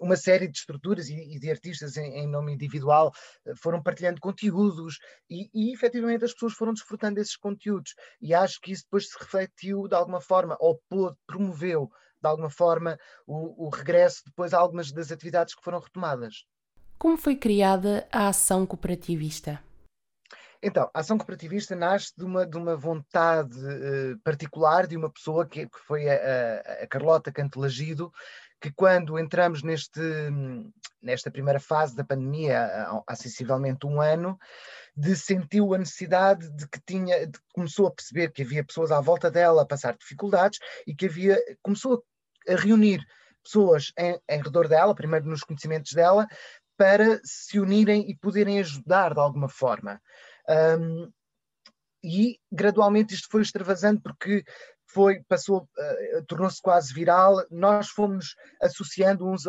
uma 0.00 0.16
série 0.16 0.48
de 0.48 0.58
estruturas 0.58 1.08
e, 1.08 1.38
de 1.38 1.50
artistas 1.50 1.96
em, 1.96 2.26
nome 2.28 2.52
individual 2.54 3.12
eh, 3.46 3.52
foram 3.56 3.82
partilhando 3.82 4.20
conteúdos 4.20 4.98
e, 5.28 5.50
e 5.54 5.72
efetivamente 5.72 6.24
as 6.24 6.32
pessoas 6.32 6.52
foram 6.54 6.72
desfrutando 6.72 7.16
desses 7.16 7.36
conteúdos 7.36 7.94
e 8.20 8.32
acho 8.34 8.60
que 8.60 8.72
isso 8.72 8.84
depois 8.84 9.08
se 9.08 9.18
refletiu 9.18 9.88
de 9.88 9.94
alguma 9.94 10.20
forma 10.20 10.56
ou 10.60 10.80
promoveu 11.26 11.90
de 12.20 12.28
alguma 12.28 12.50
forma 12.50 12.98
o, 13.26 13.66
o 13.66 13.68
regresso 13.68 14.22
depois 14.24 14.54
a 14.54 14.58
algumas 14.58 14.92
das 14.92 15.10
atividades 15.10 15.54
que 15.54 15.62
foram 15.62 15.80
retomadas. 15.80 16.44
Como 17.02 17.16
foi 17.16 17.34
criada 17.34 18.06
a 18.12 18.28
ação 18.28 18.64
cooperativista? 18.64 19.60
Então, 20.62 20.88
a 20.94 21.00
ação 21.00 21.18
cooperativista 21.18 21.74
nasce 21.74 22.12
de 22.16 22.24
uma, 22.24 22.46
de 22.46 22.56
uma 22.56 22.76
vontade 22.76 23.58
uh, 23.58 24.16
particular 24.22 24.86
de 24.86 24.96
uma 24.96 25.10
pessoa 25.10 25.44
que, 25.44 25.66
que 25.66 25.78
foi 25.80 26.08
a, 26.08 26.60
a, 26.80 26.86
Carlota 26.86 27.32
Cantelagido, 27.32 28.12
que 28.60 28.70
quando 28.70 29.18
entramos 29.18 29.64
neste, 29.64 30.00
nesta 31.02 31.28
primeira 31.28 31.58
fase 31.58 31.96
da 31.96 32.04
pandemia, 32.04 32.86
há, 33.04 33.16
sensivelmente 33.16 33.84
um 33.84 34.00
ano, 34.00 34.38
de 34.96 35.16
sentiu 35.16 35.74
a 35.74 35.78
necessidade 35.78 36.48
de 36.52 36.68
que 36.68 36.80
tinha, 36.86 37.26
de, 37.26 37.36
começou 37.52 37.88
a 37.88 37.90
perceber 37.90 38.30
que 38.30 38.42
havia 38.42 38.64
pessoas 38.64 38.92
à 38.92 39.00
volta 39.00 39.28
dela 39.28 39.62
a 39.62 39.66
passar 39.66 39.96
dificuldades 39.96 40.60
e 40.86 40.94
que 40.94 41.06
havia, 41.06 41.36
começou 41.64 42.04
a 42.48 42.54
reunir 42.54 43.04
pessoas 43.42 43.92
em, 43.98 44.18
em 44.28 44.40
redor 44.40 44.68
dela, 44.68 44.94
primeiro 44.94 45.26
nos 45.26 45.42
conhecimentos 45.42 45.92
dela, 45.92 46.26
para 46.82 47.20
se 47.22 47.60
unirem 47.60 48.10
e 48.10 48.16
poderem 48.16 48.58
ajudar 48.58 49.14
de 49.14 49.20
alguma 49.20 49.48
forma. 49.48 50.02
Um, 50.80 51.08
e 52.02 52.40
gradualmente 52.50 53.14
isto 53.14 53.28
foi 53.30 53.42
extravasando 53.42 54.00
porque 54.00 54.42
foi, 54.88 55.22
passou, 55.28 55.58
uh, 55.60 56.24
tornou-se 56.26 56.60
quase 56.60 56.92
viral, 56.92 57.36
nós 57.52 57.88
fomos 57.88 58.34
associando 58.60 59.24
uns, 59.24 59.44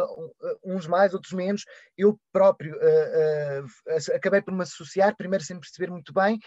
uns 0.64 0.86
mais, 0.86 1.16
outros 1.16 1.34
menos, 1.34 1.66
eu 1.98 2.20
próprio 2.32 2.76
uh, 2.76 3.66
uh, 3.66 4.16
acabei 4.16 4.40
por 4.40 4.54
me 4.54 4.62
associar, 4.62 5.18
primeiro 5.18 5.44
sem 5.44 5.60
perceber 5.60 5.90
muito 5.90 6.14
bem, 6.14 6.38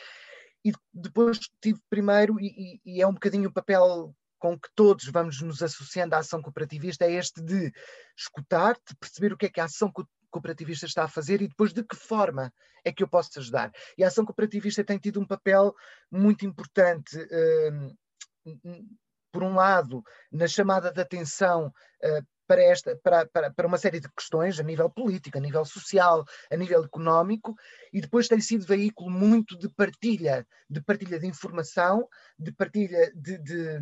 e 0.65 0.71
depois 0.95 1.41
tive 1.61 1.81
primeiro, 1.91 2.39
e, 2.41 2.81
e, 2.87 3.03
é 3.03 3.07
um 3.09 3.13
bocadinho 3.13 3.49
o 3.49 3.53
papel 3.53 4.15
com 4.39 4.57
que 4.57 4.69
todos 4.77 5.07
vamos 5.07 5.43
nos 5.43 5.63
associando 5.65 6.15
à 6.15 6.19
ação 6.19 6.41
cooperativista, 6.41 7.05
é 7.05 7.13
este 7.13 7.43
de 7.43 7.73
escutar, 8.17 8.75
de 8.89 8.95
perceber 9.01 9.33
o 9.33 9.37
que 9.37 9.47
é 9.47 9.49
que 9.49 9.61
a 9.61 9.65
ação 9.65 9.91
cooperativista 10.37 10.85
está 10.85 11.05
a 11.05 11.09
fazer 11.09 11.41
e 11.41 11.49
depois 11.49 11.73
de 11.73 11.83
que 11.83 11.97
forma 11.97 12.53
é 12.85 12.93
que 12.93 13.03
eu 13.03 13.09
posso 13.09 13.39
ajudar. 13.39 13.73
E 13.97 14.05
a 14.05 14.09
ação 14.09 14.25
cooperativista 14.25 14.85
tem 14.85 14.99
tido 14.99 15.19
um 15.19 15.27
papel 15.27 15.75
muito 16.11 16.45
importante, 16.45 17.17
uh, 17.19 18.87
por 19.33 19.43
um 19.43 19.55
lado, 19.55 20.03
na 20.31 20.47
chamada 20.47 20.93
de 20.93 21.01
atenção 21.01 21.69
uh, 21.69 22.27
para, 22.47 22.63
esta, 22.63 22.97
para, 23.03 23.27
para, 23.27 23.51
para 23.51 23.67
uma 23.67 23.79
série 23.79 23.99
de 23.99 24.09
questões 24.13 24.61
a 24.61 24.63
nível 24.63 24.91
político, 24.91 25.39
a 25.39 25.41
nível 25.41 25.65
social, 25.65 26.25
a 26.51 26.57
nível 26.57 26.85
económico, 26.85 27.55
e 27.93 28.01
depois 28.01 28.29
tem 28.29 28.41
sido 28.41 28.67
veículo 28.67 29.11
muito 29.11 29.59
de 29.59 29.69
partilha, 29.71 30.47
de 30.69 30.81
partilha 30.83 31.19
de 31.19 31.27
informação, 31.27 32.07
de 32.39 32.53
partilha 32.53 33.11
de, 33.15 33.39
de, 33.39 33.81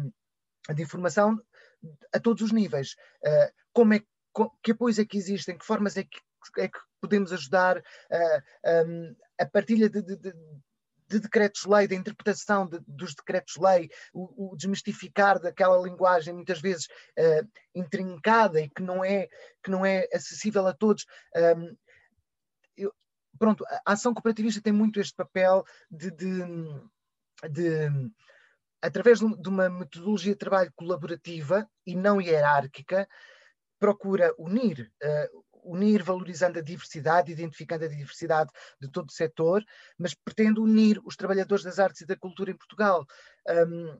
de 0.75 0.83
informação 0.83 1.37
a 2.13 2.21
todos 2.21 2.43
os 2.43 2.53
níveis. 2.53 2.95
Uh, 3.27 3.53
como 3.73 3.95
é 3.95 4.01
que 4.63 4.73
apoios 4.73 4.99
é 4.99 5.05
que 5.05 5.17
existem, 5.17 5.57
que 5.57 5.65
formas 5.65 5.97
é 5.97 6.05
que 6.05 6.21
é 6.59 6.69
que 6.69 6.79
podemos 7.01 7.33
ajudar 7.33 7.83
a, 8.11 9.43
a, 9.43 9.47
partilha 9.47 9.89
de, 9.89 10.03
de, 10.03 10.17
de 10.17 10.33
de 11.09 11.21
decretos-lei, 11.21 11.87
da 11.87 11.95
interpretação 11.95 12.67
de, 12.67 12.81
dos 12.87 13.15
decretos-lei, 13.15 13.91
o, 14.13 14.53
o, 14.53 14.57
desmistificar 14.57 15.39
daquela 15.39 15.81
linguagem 15.81 16.35
muitas 16.35 16.61
vezes 16.61 16.87
uh, 17.19 17.49
intrincada 17.75 18.61
e 18.61 18.69
que 18.69 18.83
não 18.83 19.05
é, 19.05 19.29
que 19.63 19.71
não 19.71 19.85
é 19.85 20.09
acessível 20.13 20.67
a 20.67 20.73
todos. 20.73 21.05
Um, 21.37 21.77
eu, 22.77 22.93
pronto, 23.39 23.65
a 23.69 23.93
ação 23.93 24.15
cooperativista 24.15 24.63
tem 24.63 24.73
muito 24.73 25.01
este 25.01 25.15
papel 25.15 25.65
de, 25.91 26.11
de, 26.11 26.43
de 27.51 28.11
através 28.83 29.19
de 29.19 29.49
uma 29.49 29.69
metodologia 29.69 30.33
de 30.33 30.39
trabalho 30.39 30.73
colaborativa 30.75 31.69
e 31.87 31.95
não 31.95 32.21
hierárquica, 32.21 33.09
procura 33.79 34.35
unir 34.39 34.91
uh, 35.03 35.44
unir 35.65 36.03
valorizando 36.03 36.59
a 36.59 36.63
diversidade, 36.63 37.33
identificando 37.33 37.85
a 37.85 37.89
diversidade 37.89 38.51
de 38.81 38.91
todo 38.91 39.09
o 39.09 39.13
setor, 39.13 39.65
mas 39.99 40.15
pretende 40.15 40.61
unir 40.61 41.01
os 41.05 41.17
trabalhadores 41.17 41.65
das 41.65 41.79
artes 41.79 42.03
e 42.03 42.07
da 42.07 42.17
cultura 42.17 42.51
em 42.51 42.57
Portugal. 42.57 43.05
Um, 43.49 43.99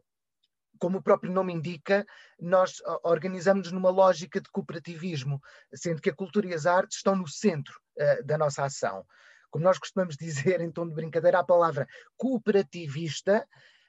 como 0.79 0.99
o 0.99 1.03
próprio 1.03 1.33
nome 1.33 1.53
indica, 1.53 2.05
nós 2.39 2.83
organizamos-nos 3.03 3.73
numa 3.73 3.91
lógica 3.91 4.41
de 4.41 4.51
cooperativismo, 4.51 5.41
sendo 5.73 6.03
que 6.03 6.11
a 6.11 6.15
cultura 6.15 6.47
e 6.47 6.55
as 6.55 6.67
artes 6.67 6.99
estão 6.99 7.17
no 7.17 7.29
centro 7.29 7.75
uh, 7.99 8.25
da 8.25 8.37
nossa 8.37 8.65
ação. 8.65 9.05
Como 9.51 9.65
nós 9.65 9.79
costumamos 9.79 10.17
dizer 10.19 10.61
em 10.61 10.71
tom 10.71 10.89
de 10.89 10.95
brincadeira, 10.95 11.39
a 11.39 11.45
palavra 11.45 11.87
cooperativista 12.17 13.47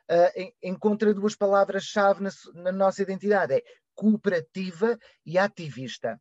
uh, 0.09 0.53
encontra 0.61 1.13
duas 1.13 1.35
palavras-chave 1.35 2.21
na, 2.23 2.29
na 2.53 2.71
nossa 2.71 3.01
identidade: 3.01 3.55
é 3.55 3.63
cooperativa 3.95 4.97
e 5.25 5.37
ativista. 5.37 6.19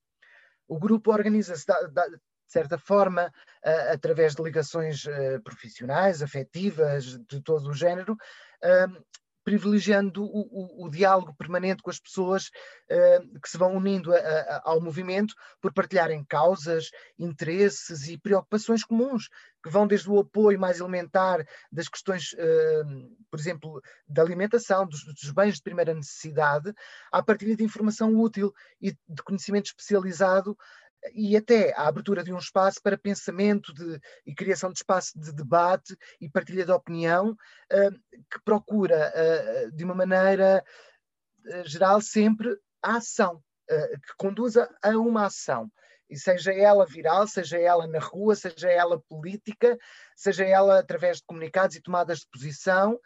O 0.68 0.79
grupo 0.79 1.12
organiza-se 1.12 1.66
de 1.66 2.53
certa 2.53 2.79
forma, 2.79 3.33
através 3.90 4.35
de 4.35 4.42
ligações 4.42 5.05
uh, 5.07 5.42
profissionais, 5.42 6.22
afetivas, 6.22 7.18
de 7.27 7.40
todo 7.42 7.70
o 7.70 7.74
género, 7.74 8.16
privilegiando 9.44 10.24
o, 10.24 10.40
o, 10.40 10.87
o, 10.87 10.90
diálogo 10.90 11.35
permanente 11.35 11.83
com 11.83 11.90
as 11.90 12.00
pessoas 12.00 12.46
uh, 12.90 13.40
que 13.40 13.48
se 13.48 13.59
vão 13.59 13.76
unindo 13.76 14.12
a, 14.12 14.18
a, 14.18 14.62
ao 14.64 14.80
movimento 14.80 15.35
por 15.61 15.72
partilharem 15.72 16.24
causas, 16.24 16.90
interesses 17.18 18.09
e 18.09 18.18
preocupações 18.18 18.83
comuns, 18.83 19.28
que 19.62 19.70
vão 19.70 19.87
desde 19.87 20.11
o 20.11 20.18
apoio 20.18 20.59
mais 20.59 20.80
elementar 20.80 21.46
das 21.70 21.88
questões, 21.88 22.33
uh, 22.33 23.16
por 23.30 23.38
exemplo, 23.38 23.83
da 24.09 24.22
alimentação, 24.22 24.87
dos, 24.87 25.04
dos, 25.04 25.30
bens 25.30 25.57
de 25.57 25.62
primeira 25.62 25.94
necessidade, 25.94 26.72
à 27.12 27.22
partilha 27.22 27.57
de 27.57 27.64
informação 27.64 28.14
útil 28.16 28.52
e 28.80 28.92
de 29.09 29.22
conhecimento 29.22 29.66
especializado 29.66 30.57
e 31.12 31.36
até 31.36 31.72
a 31.74 31.86
abertura 31.86 32.22
de 32.22 32.32
um 32.32 32.38
espaço 32.38 32.80
para 32.82 32.96
pensamento 32.96 33.72
de, 33.74 34.00
e 34.26 34.34
criação 34.34 34.70
de 34.70 34.78
espaço 34.78 35.18
de 35.18 35.32
debate 35.32 35.96
e 36.20 36.28
partilha 36.28 36.64
de 36.64 36.72
opinião 36.72 37.30
uh, 37.32 38.18
que 38.30 38.40
procura, 38.44 39.12
uh, 39.14 39.72
de 39.72 39.84
uma 39.84 39.94
maneira 39.94 40.64
geral, 41.66 42.00
sempre 42.00 42.56
a 42.82 42.96
ação, 42.96 43.42
que 43.68 44.14
conduza 44.16 44.66
a 44.82 44.90
uma 44.90 45.26
ação. 45.26 45.70
E 46.08 46.16
seja 46.16 46.52
ela 46.52 46.86
viral, 46.86 47.26
seja 47.26 47.58
ela 47.58 47.86
na 47.86 47.98
rua, 47.98 48.34
seja 48.34 48.70
ela 48.70 49.00
política, 49.08 49.76
seja 50.16 50.44
ela 50.44 50.78
através 50.78 51.18
de 51.18 51.24
comunicados 51.26 51.76
e 51.76 51.82
tomadas 51.82 52.20
de 52.20 52.28
posição, 52.32 52.98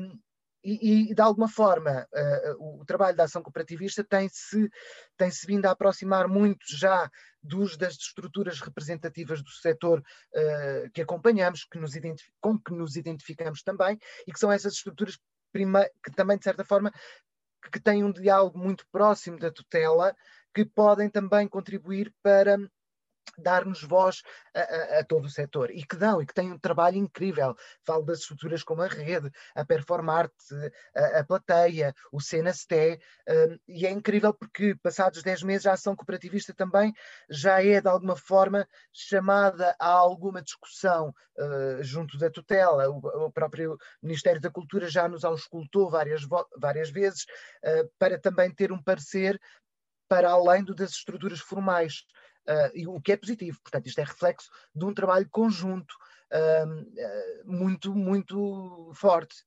um, 0.00 0.18
e, 0.62 1.10
e, 1.10 1.14
de 1.14 1.22
alguma 1.22 1.48
forma 1.48 2.06
uh, 2.12 2.80
o 2.80 2.84
trabalho 2.84 3.16
da 3.16 3.24
ação 3.24 3.42
cooperativista 3.42 4.04
tem-se 4.04 4.70
tem 5.16 5.30
-se 5.30 5.46
vindo 5.46 5.66
a 5.66 5.70
aproximar 5.70 6.28
muito 6.28 6.64
já 6.76 7.10
dos, 7.42 7.76
das 7.76 7.94
estruturas 7.94 8.60
representativas 8.60 9.42
do 9.42 9.50
setor 9.50 10.00
uh, 10.00 10.90
que 10.92 11.02
acompanhamos, 11.02 11.64
que 11.64 11.78
nos 11.78 11.92
com 12.40 12.58
que 12.58 12.72
nos 12.72 12.96
identificamos 12.96 13.62
também, 13.62 13.98
e 14.26 14.32
que 14.32 14.38
são 14.38 14.52
essas 14.52 14.74
estruturas 14.74 15.18
que 15.52 16.10
também, 16.14 16.38
de 16.38 16.44
certa 16.44 16.64
forma, 16.64 16.92
que 17.72 17.80
têm 17.80 18.04
um 18.04 18.12
diálogo 18.12 18.58
muito 18.58 18.86
próximo 18.92 19.38
da 19.38 19.50
tutela, 19.50 20.14
que 20.54 20.64
podem 20.64 21.08
também 21.08 21.48
contribuir 21.48 22.14
para 22.22 22.56
dar-nos 23.38 23.82
voz 23.82 24.22
a, 24.54 24.60
a, 24.60 25.00
a, 25.00 25.04
todo 25.04 25.26
o 25.26 25.30
setor 25.30 25.70
e 25.70 25.84
que 25.84 25.96
dão 25.96 26.20
e 26.20 26.26
que 26.26 26.34
têm 26.34 26.52
um 26.52 26.58
trabalho 26.58 26.96
incrível. 26.96 27.54
Falo 27.84 28.04
das 28.04 28.20
estruturas 28.20 28.62
como 28.62 28.82
a 28.82 28.88
rede, 28.88 29.30
a 29.54 29.64
Performarte, 29.64 30.34
a, 30.94 31.20
a 31.20 31.24
plateia, 31.24 31.94
o 32.12 32.20
Senasté, 32.20 32.98
um, 33.28 33.58
e 33.68 33.86
é 33.86 33.90
incrível 33.90 34.32
porque 34.34 34.74
passados 34.82 35.22
10 35.22 35.42
meses 35.42 35.66
a 35.66 35.72
ação 35.72 35.94
cooperativista 35.94 36.54
também 36.54 36.92
já 37.28 37.62
é 37.62 37.80
de 37.80 37.88
alguma 37.88 38.16
forma 38.16 38.66
chamada 38.92 39.74
a 39.78 39.88
alguma 39.88 40.42
discussão 40.42 41.14
uh, 41.38 41.82
junto 41.82 42.18
da 42.18 42.30
tutela. 42.30 42.88
O, 42.88 43.26
o, 43.26 43.32
próprio 43.32 43.78
Ministério 44.02 44.40
da 44.40 44.50
Cultura 44.50 44.88
já 44.88 45.08
nos 45.08 45.24
auscultou 45.24 45.90
várias, 45.90 46.22
várias 46.56 46.90
vezes 46.90 47.24
uh, 47.64 47.90
para 47.98 48.18
também 48.18 48.52
ter 48.52 48.72
um 48.72 48.82
parecer 48.82 49.40
para 50.08 50.30
além 50.30 50.64
do 50.64 50.74
das 50.74 50.90
estruturas 50.90 51.38
formais 51.38 52.04
uh, 52.50 52.90
o 52.90 53.00
que 53.00 53.12
é 53.12 53.16
positivo. 53.16 53.60
Portanto, 53.62 53.86
isto 53.86 53.98
é 54.00 54.04
reflexo 54.04 54.50
de 54.74 54.84
um 54.84 54.92
trabalho 54.92 55.28
conjunto 55.30 55.94
uh, 56.32 57.46
muito, 57.50 57.94
muito 57.94 58.90
forte. 58.94 59.44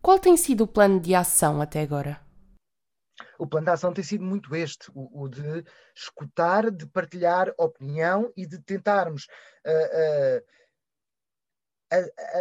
Qual 0.00 0.18
tem 0.18 0.36
sido 0.36 0.64
o 0.64 0.68
plano 0.68 1.00
de 1.00 1.14
ação 1.14 1.60
até 1.60 1.80
agora? 1.80 2.20
O 3.38 3.46
plano 3.46 3.66
de 3.66 3.72
ação 3.72 3.92
tem 3.92 4.04
sido 4.04 4.24
muito 4.24 4.54
este, 4.54 4.90
o, 4.94 5.22
o 5.22 5.28
de 5.28 5.64
escutar, 5.94 6.70
de 6.70 6.86
partilhar 6.86 7.52
opinião 7.58 8.32
e 8.36 8.46
de 8.46 8.58
tentarmos 8.60 9.26
uh, 9.66 10.44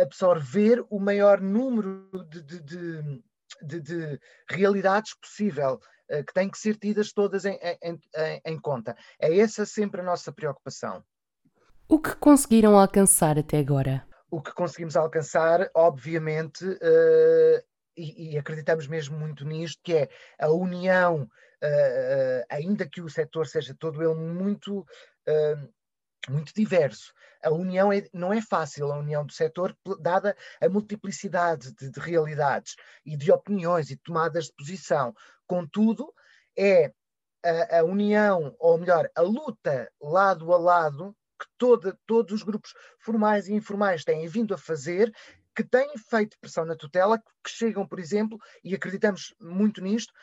absorver 0.01 0.86
o 0.89 0.99
maior 0.99 1.39
número 1.39 2.10
de, 2.30 2.41
de, 2.41 2.62
de, 2.62 3.23
de 3.62 4.20
realidades 4.50 5.13
possível 5.20 5.80
eh, 6.10 6.24
que 6.24 6.34
têm 6.34 6.50
que 6.50 6.58
ser 6.58 6.76
tidas 6.78 7.12
todas 7.12 7.46
em, 7.46 7.58
em, 7.82 8.00
em, 8.46 8.60
conta. 8.60 8.96
É 9.20 9.38
essa 9.39 9.65
sempre 9.65 10.02
a 10.02 10.04
nossa 10.04 10.32
preocupação. 10.32 11.04
O 11.88 12.00
que 12.00 12.15
conseguiram 12.15 12.78
alcançar 12.78 13.39
até 13.39 13.58
agora? 13.58 14.06
O 14.30 14.41
que 14.41 14.54
conseguimos 14.54 14.96
alcançar, 14.96 15.70
obviamente, 15.74 16.65
uh, 16.65 17.63
e, 17.96 18.34
e, 18.34 18.38
acreditamos 18.38 18.88
mesmo 18.88 19.18
muito 19.18 19.46
nisto, 19.46 19.82
que 19.84 19.94
é 19.94 20.10
a 20.39 20.50
união, 20.50 21.24
uh, 21.24 22.46
ainda 22.50 22.88
que 22.88 23.02
o 23.02 23.10
setor 23.10 23.48
seja 23.48 23.76
todo 23.78 24.04
ele 24.04 24.15
muito 24.15 24.86
muito 26.29 26.53
diverso. 26.53 27.13
A 27.43 27.51
união 27.51 27.91
é, 27.91 28.03
não 28.13 28.33
é 28.33 28.41
fácil, 28.41 28.91
a 28.91 28.97
união 28.97 29.25
do 29.25 29.33
setor, 29.33 29.75
dada 29.99 30.35
a 30.59 30.69
multiplicidade 30.69 31.73
de, 31.73 31.91
de 31.91 31.99
realidades 31.99 32.75
e 33.05 33.15
de 33.15 33.31
opiniões 33.31 33.89
e 33.89 33.97
tomadas 33.97 34.45
de 34.45 34.53
posição. 34.53 35.13
Contudo, 35.45 36.13
é 36.57 36.91
a, 37.43 37.79
a, 37.79 37.83
união, 37.83 38.55
ou 38.59 38.77
melhor, 38.77 39.09
a 39.15 39.21
luta 39.21 39.91
lado 40.01 40.51
a 40.51 40.57
lado 40.57 41.15
que 41.39 41.45
toda, 41.57 41.97
todos 42.05 42.33
os 42.33 42.43
grupos 42.43 42.73
formais 42.99 43.47
e 43.47 43.53
informais 43.53 44.03
têm 44.03 44.27
vindo 44.27 44.53
a 44.53 44.57
fazer, 44.57 45.13
que 45.55 45.63
têm 45.63 45.97
feito 45.97 46.38
pressão 46.39 46.65
na 46.65 46.75
tutela, 46.75 47.17
que 47.17 47.49
chegam, 47.49 47.88
por 47.88 47.99
exemplo, 47.99 48.38
e 48.63 48.73
acreditamos 48.73 49.33
muito 49.39 49.81
nisto, 49.81 50.13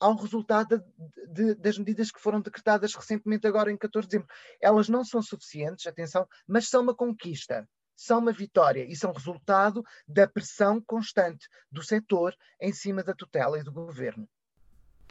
ao 0.00 0.16
resultado 0.16 0.78
de, 0.78 1.26
de, 1.26 1.54
das 1.54 1.78
medidas 1.78 2.10
que 2.10 2.20
foram 2.20 2.40
decretadas 2.40 2.94
recentemente, 2.94 3.46
agora 3.46 3.70
em 3.70 3.76
14 3.76 4.06
de 4.06 4.10
dezembro. 4.10 4.34
Elas 4.60 4.88
não 4.88 5.04
são 5.04 5.22
suficientes, 5.22 5.86
atenção, 5.86 6.26
mas 6.46 6.68
são 6.68 6.82
uma 6.82 6.94
conquista, 6.94 7.68
são 7.96 8.20
uma 8.20 8.32
vitória 8.32 8.84
e 8.84 8.94
são 8.94 9.12
resultado 9.12 9.84
da 10.06 10.28
pressão 10.28 10.80
constante 10.80 11.48
do 11.70 11.82
setor 11.82 12.34
em 12.60 12.72
cima 12.72 13.02
da 13.02 13.12
tutela 13.12 13.58
e 13.58 13.64
do 13.64 13.72
governo. 13.72 14.28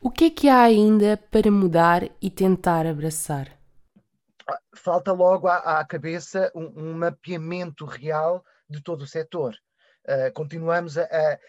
O 0.02 0.12
que 0.12 0.26
é 0.26 0.30
que 0.30 0.47
há 0.47 0.62
ainda 0.62 1.17
para 1.17 1.52
mudar 1.52 2.04
e 2.21 2.30
tentar 2.30 2.86
abraçar? 2.86 3.58
Falta 4.76 5.12
logo 5.12 5.47
à, 5.47 5.80
à 5.80 5.86
cabeça 5.86 6.52
um, 6.56 6.91
um, 6.91 6.93
mapeamento 6.93 7.84
real 7.84 8.45
de 8.69 8.82
todo 8.82 9.02
o 9.02 9.08
setor. 9.08 9.56
Uh, 10.06 10.32
continuamos 10.34 10.97
a, 10.97 11.04
a, 11.04 11.39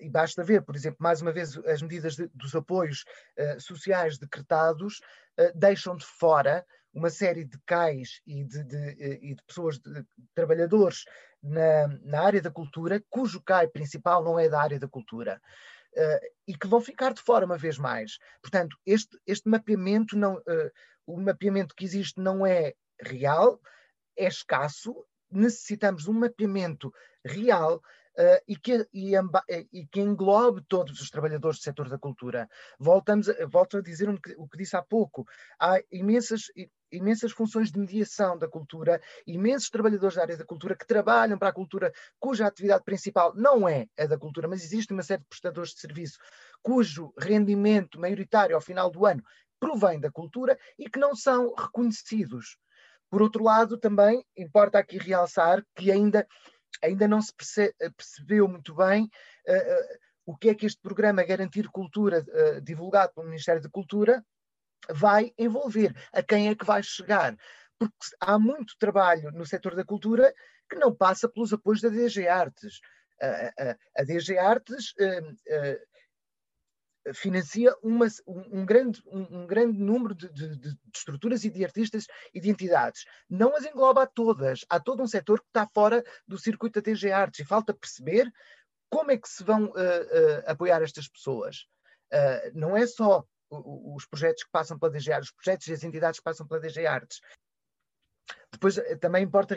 e 0.00 0.08
basta 0.08 0.42
ver, 0.42 0.62
por 0.62 0.74
exemplo, 0.74 0.98
mais 1.00 1.20
uma 1.22 1.32
vez, 1.32 1.56
as 1.66 1.82
medidas 1.82 2.16
de, 2.16 2.28
dos 2.34 2.54
apoios 2.54 3.04
uh, 3.38 3.60
sociais 3.60 4.18
decretados 4.18 4.98
uh, 5.38 5.52
deixam 5.54 5.96
de 5.96 6.04
fora 6.04 6.64
uma 6.92 7.10
série 7.10 7.44
de 7.44 7.58
CAIs 7.66 8.20
e 8.26 8.44
de, 8.44 8.64
de, 8.64 8.76
uh, 8.76 9.18
e 9.22 9.34
de 9.34 9.42
pessoas, 9.46 9.78
de, 9.78 10.04
trabalhadores 10.34 11.04
na, 11.42 11.88
na, 12.02 12.20
área 12.22 12.42
da 12.42 12.50
cultura, 12.50 13.02
cujo 13.08 13.42
CAI 13.42 13.68
principal 13.68 14.22
não 14.22 14.38
é 14.38 14.48
da 14.48 14.60
área 14.60 14.78
da 14.78 14.88
cultura. 14.88 15.40
e 16.48 16.56
que 16.56 16.66
vão 16.66 16.80
ficar 16.80 17.12
de 17.12 17.20
fora 17.20 17.44
uma 17.44 17.58
vez 17.58 17.76
mais. 17.76 18.18
Portanto, 18.40 18.76
este, 18.86 19.18
este 19.26 19.48
mapeamento, 19.48 20.16
não, 20.16 20.40
o 21.06 21.20
mapeamento 21.20 21.74
que 21.74 21.84
existe 21.84 22.18
não 22.18 22.46
é 22.46 22.72
real, 22.98 23.60
é 24.16 24.26
escasso, 24.26 25.04
necessitamos 25.30 26.04
de 26.04 26.10
um 26.10 26.14
mapeamento 26.14 26.92
real 27.24 27.82
uh, 28.18 28.42
e, 28.46 28.56
que, 28.56 28.86
e, 28.92 29.14
eh, 29.14 29.66
e, 29.72 29.86
que 29.86 30.00
englobe 30.00 30.62
todos 30.68 31.00
os 31.00 31.10
trabalhadores 31.10 31.58
do 31.58 31.62
setor 31.62 31.88
da 31.88 31.98
cultura. 31.98 32.48
Voltamos, 32.78 33.26
volto 33.50 33.78
a 33.78 33.82
dizer 33.82 34.08
o 34.08 34.20
que, 34.20 34.34
o 34.36 34.48
que 34.48 34.58
disse 34.58 34.76
há 34.76 34.82
pouco. 34.82 35.26
Há 35.58 35.80
imensas, 35.90 36.42
imensas 36.90 37.32
funções 37.32 37.70
de 37.70 37.78
mediação 37.78 38.36
da 38.38 38.48
cultura, 38.48 39.00
imensos 39.26 39.70
trabalhadores 39.70 40.16
da 40.16 40.22
área 40.22 40.36
da 40.36 40.44
cultura 40.44 40.76
que 40.76 40.86
trabalham 40.86 41.38
para 41.38 41.48
a 41.48 41.52
cultura, 41.52 41.92
cuja 42.18 42.46
atividade 42.46 42.84
principal 42.84 43.34
não 43.34 43.68
é 43.68 43.86
a 43.98 44.06
da 44.06 44.18
cultura, 44.18 44.48
mas 44.48 44.62
existe 44.62 44.92
uma 44.92 45.02
série 45.02 45.22
de 45.22 45.28
prestadores 45.28 45.70
de 45.70 45.80
serviço 45.80 46.18
cujo 46.62 47.12
rendimento 47.18 47.98
maioritário 47.98 48.54
ao 48.54 48.60
final 48.60 48.90
do 48.90 49.04
ano 49.04 49.22
provém 49.58 50.00
da 50.00 50.10
cultura 50.10 50.58
e 50.78 50.88
que 50.88 50.98
não 50.98 51.14
são 51.14 51.54
reconhecidos. 51.54 52.56
Por 53.08 53.22
outro 53.22 53.44
lado, 53.44 53.76
também 53.76 54.24
importa 54.36 54.78
aqui 54.78 54.98
realçar 54.98 55.64
que 55.76 55.92
ainda 55.92 56.26
ainda 56.82 57.06
não 57.08 57.20
se 57.20 57.32
eh, 57.58 57.90
percebeu 57.90 58.48
muito 58.48 58.74
bem 58.74 59.04
uh, 59.48 59.52
uh, 59.52 59.98
o 60.26 60.36
que 60.36 60.50
é 60.50 60.54
que 60.54 60.66
este 60.66 60.80
programa 60.80 61.24
Garantir 61.24 61.68
Cultura, 61.68 62.24
uh, 62.26 62.60
divulgado 62.60 63.12
pelo 63.14 63.26
Ministério 63.26 63.60
da 63.60 63.68
Cultura, 63.68 64.24
vai 64.90 65.32
envolver, 65.38 65.94
a 66.12 66.22
quem 66.22 66.48
é 66.48 66.54
que 66.54 66.64
vai 66.64 66.82
chegar. 66.82 67.36
Porque 67.78 67.96
há 68.20 68.38
muito 68.38 68.76
trabalho 68.78 69.30
no 69.32 69.44
setor 69.44 69.74
da 69.74 69.84
cultura 69.84 70.32
que 70.68 70.76
não 70.76 70.94
passa 70.94 71.28
pelos 71.28 71.52
apoios 71.52 71.80
da 71.80 71.88
DG 71.88 72.26
Artes. 72.28 72.80
a 73.96 74.02
DG 74.04 74.38
Artes 74.38 74.94
financia 77.14 77.74
uma, 77.82 78.06
um, 78.26 78.64
grande, 78.64 79.02
um, 79.06 79.42
um, 79.42 79.46
grande 79.46 79.78
número 79.78 80.14
de, 80.14 80.28
de, 80.32 80.56
de, 80.56 80.78
estruturas 80.94 81.44
e 81.44 81.50
de 81.50 81.64
artistas 81.64 82.06
e 82.32 82.40
de 82.40 82.48
entidades. 82.48 83.04
Não 83.28 83.56
as 83.56 83.64
engloba 83.64 84.02
a 84.02 84.06
todas. 84.06 84.64
Há 84.68 84.78
todo 84.78 85.02
um 85.02 85.06
setor 85.06 85.40
que 85.40 85.48
está 85.48 85.66
fora 85.66 86.04
do 86.26 86.38
circuito 86.38 86.80
da 86.80 86.84
TG 86.84 87.10
Artes 87.10 87.40
e 87.40 87.44
falta 87.44 87.74
perceber 87.74 88.32
como 88.88 89.10
é 89.10 89.16
que 89.16 89.28
se 89.28 89.42
vão 89.42 89.64
uh, 89.64 89.68
uh, 89.68 90.42
apoiar 90.46 90.82
estas 90.82 91.08
pessoas. 91.08 91.66
Uh, 92.12 92.52
não 92.54 92.76
é 92.76 92.86
só 92.86 93.24
os 93.50 94.06
projetos 94.06 94.44
que 94.44 94.50
passam 94.50 94.78
pela 94.78 94.92
DG 94.92 95.12
Artes, 95.12 95.30
os 95.30 95.34
projetos 95.34 95.66
e 95.66 95.72
as 95.72 95.84
entidades 95.84 96.20
que 96.20 96.24
passam 96.24 96.46
pela 96.46 96.60
DG 96.60 96.86
Artes. 96.86 97.20
Depois 98.50 98.76
também 99.00 99.24
importa 99.24 99.56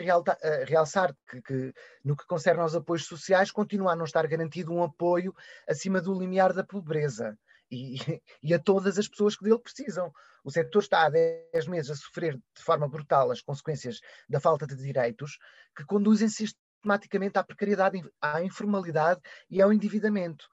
realçar 0.66 1.14
que, 1.28 1.42
que, 1.42 1.72
no 2.04 2.16
que 2.16 2.26
concerne 2.26 2.60
aos 2.60 2.74
apoios 2.74 3.06
sociais, 3.06 3.50
continua 3.50 3.92
a 3.92 3.96
não 3.96 4.04
estar 4.04 4.26
garantido 4.26 4.72
um 4.72 4.82
apoio 4.82 5.34
acima 5.68 6.00
do 6.00 6.18
limiar 6.18 6.52
da 6.52 6.64
pobreza. 6.64 7.38
E, 7.70 7.96
e, 8.42 8.54
a 8.54 8.58
todas 8.58 8.98
as 8.98 9.08
pessoas 9.08 9.36
que 9.36 9.44
dele 9.44 9.58
precisam. 9.58 10.12
O 10.44 10.50
setor 10.50 10.80
está 10.80 11.06
há 11.06 11.10
10 11.10 11.66
meses 11.66 11.90
a 11.90 11.96
sofrer 11.96 12.34
de 12.34 12.62
forma 12.62 12.88
brutal 12.88 13.30
as 13.30 13.42
consequências 13.42 14.00
da 14.28 14.38
falta 14.40 14.66
de 14.66 14.76
direitos 14.76 15.38
que 15.76 15.84
conduzem 15.84 16.28
sistematicamente 16.28 17.38
à 17.38 17.42
precariedade, 17.42 18.00
à 18.20 18.42
informalidade 18.42 19.20
e 19.50 19.60
ao 19.60 19.72
endividamento. 19.72 20.46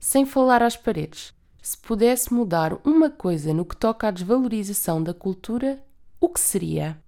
Sem 0.00 0.24
falar 0.24 0.62
às 0.62 0.76
paredes, 0.76 1.34
se 1.60 1.78
pudesse 1.78 2.32
mudar 2.32 2.74
uma 2.86 3.10
coisa 3.10 3.54
no 3.54 3.64
que 3.64 3.76
toca 3.76 4.06
à 4.06 4.10
desvalorização 4.10 5.02
da 5.02 5.14
cultura, 5.14 5.82
o 6.20 6.28
que 6.28 6.38
seria? 6.38 7.02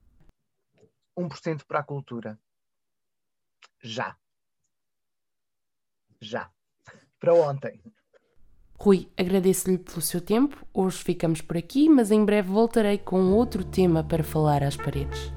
1% 1.17 1.65
para 1.65 1.81
a 1.81 1.83
cultura. 1.83 2.39
Já. 3.83 4.17
Já. 6.21 6.51
Para 7.19 7.35
ontem. 7.35 7.81
Rui, 8.79 9.11
agradeço-lhe 9.17 9.79
pelo 9.79 10.03
seu 10.03 10.21
tempo. 10.21 10.67
Hoje 10.73 11.03
ficamos 11.03 11.41
por 11.41 11.57
aqui, 11.57 11.89
mas 11.89 12.11
em 12.11 12.25
breve 12.25 12.51
voltarei 12.51 12.99
com 12.99 13.33
outro 13.33 13.65
tema 13.65 14.05
para 14.05 14.23
falar 14.23 14.63
às 14.63 14.77
paredes. 14.77 15.33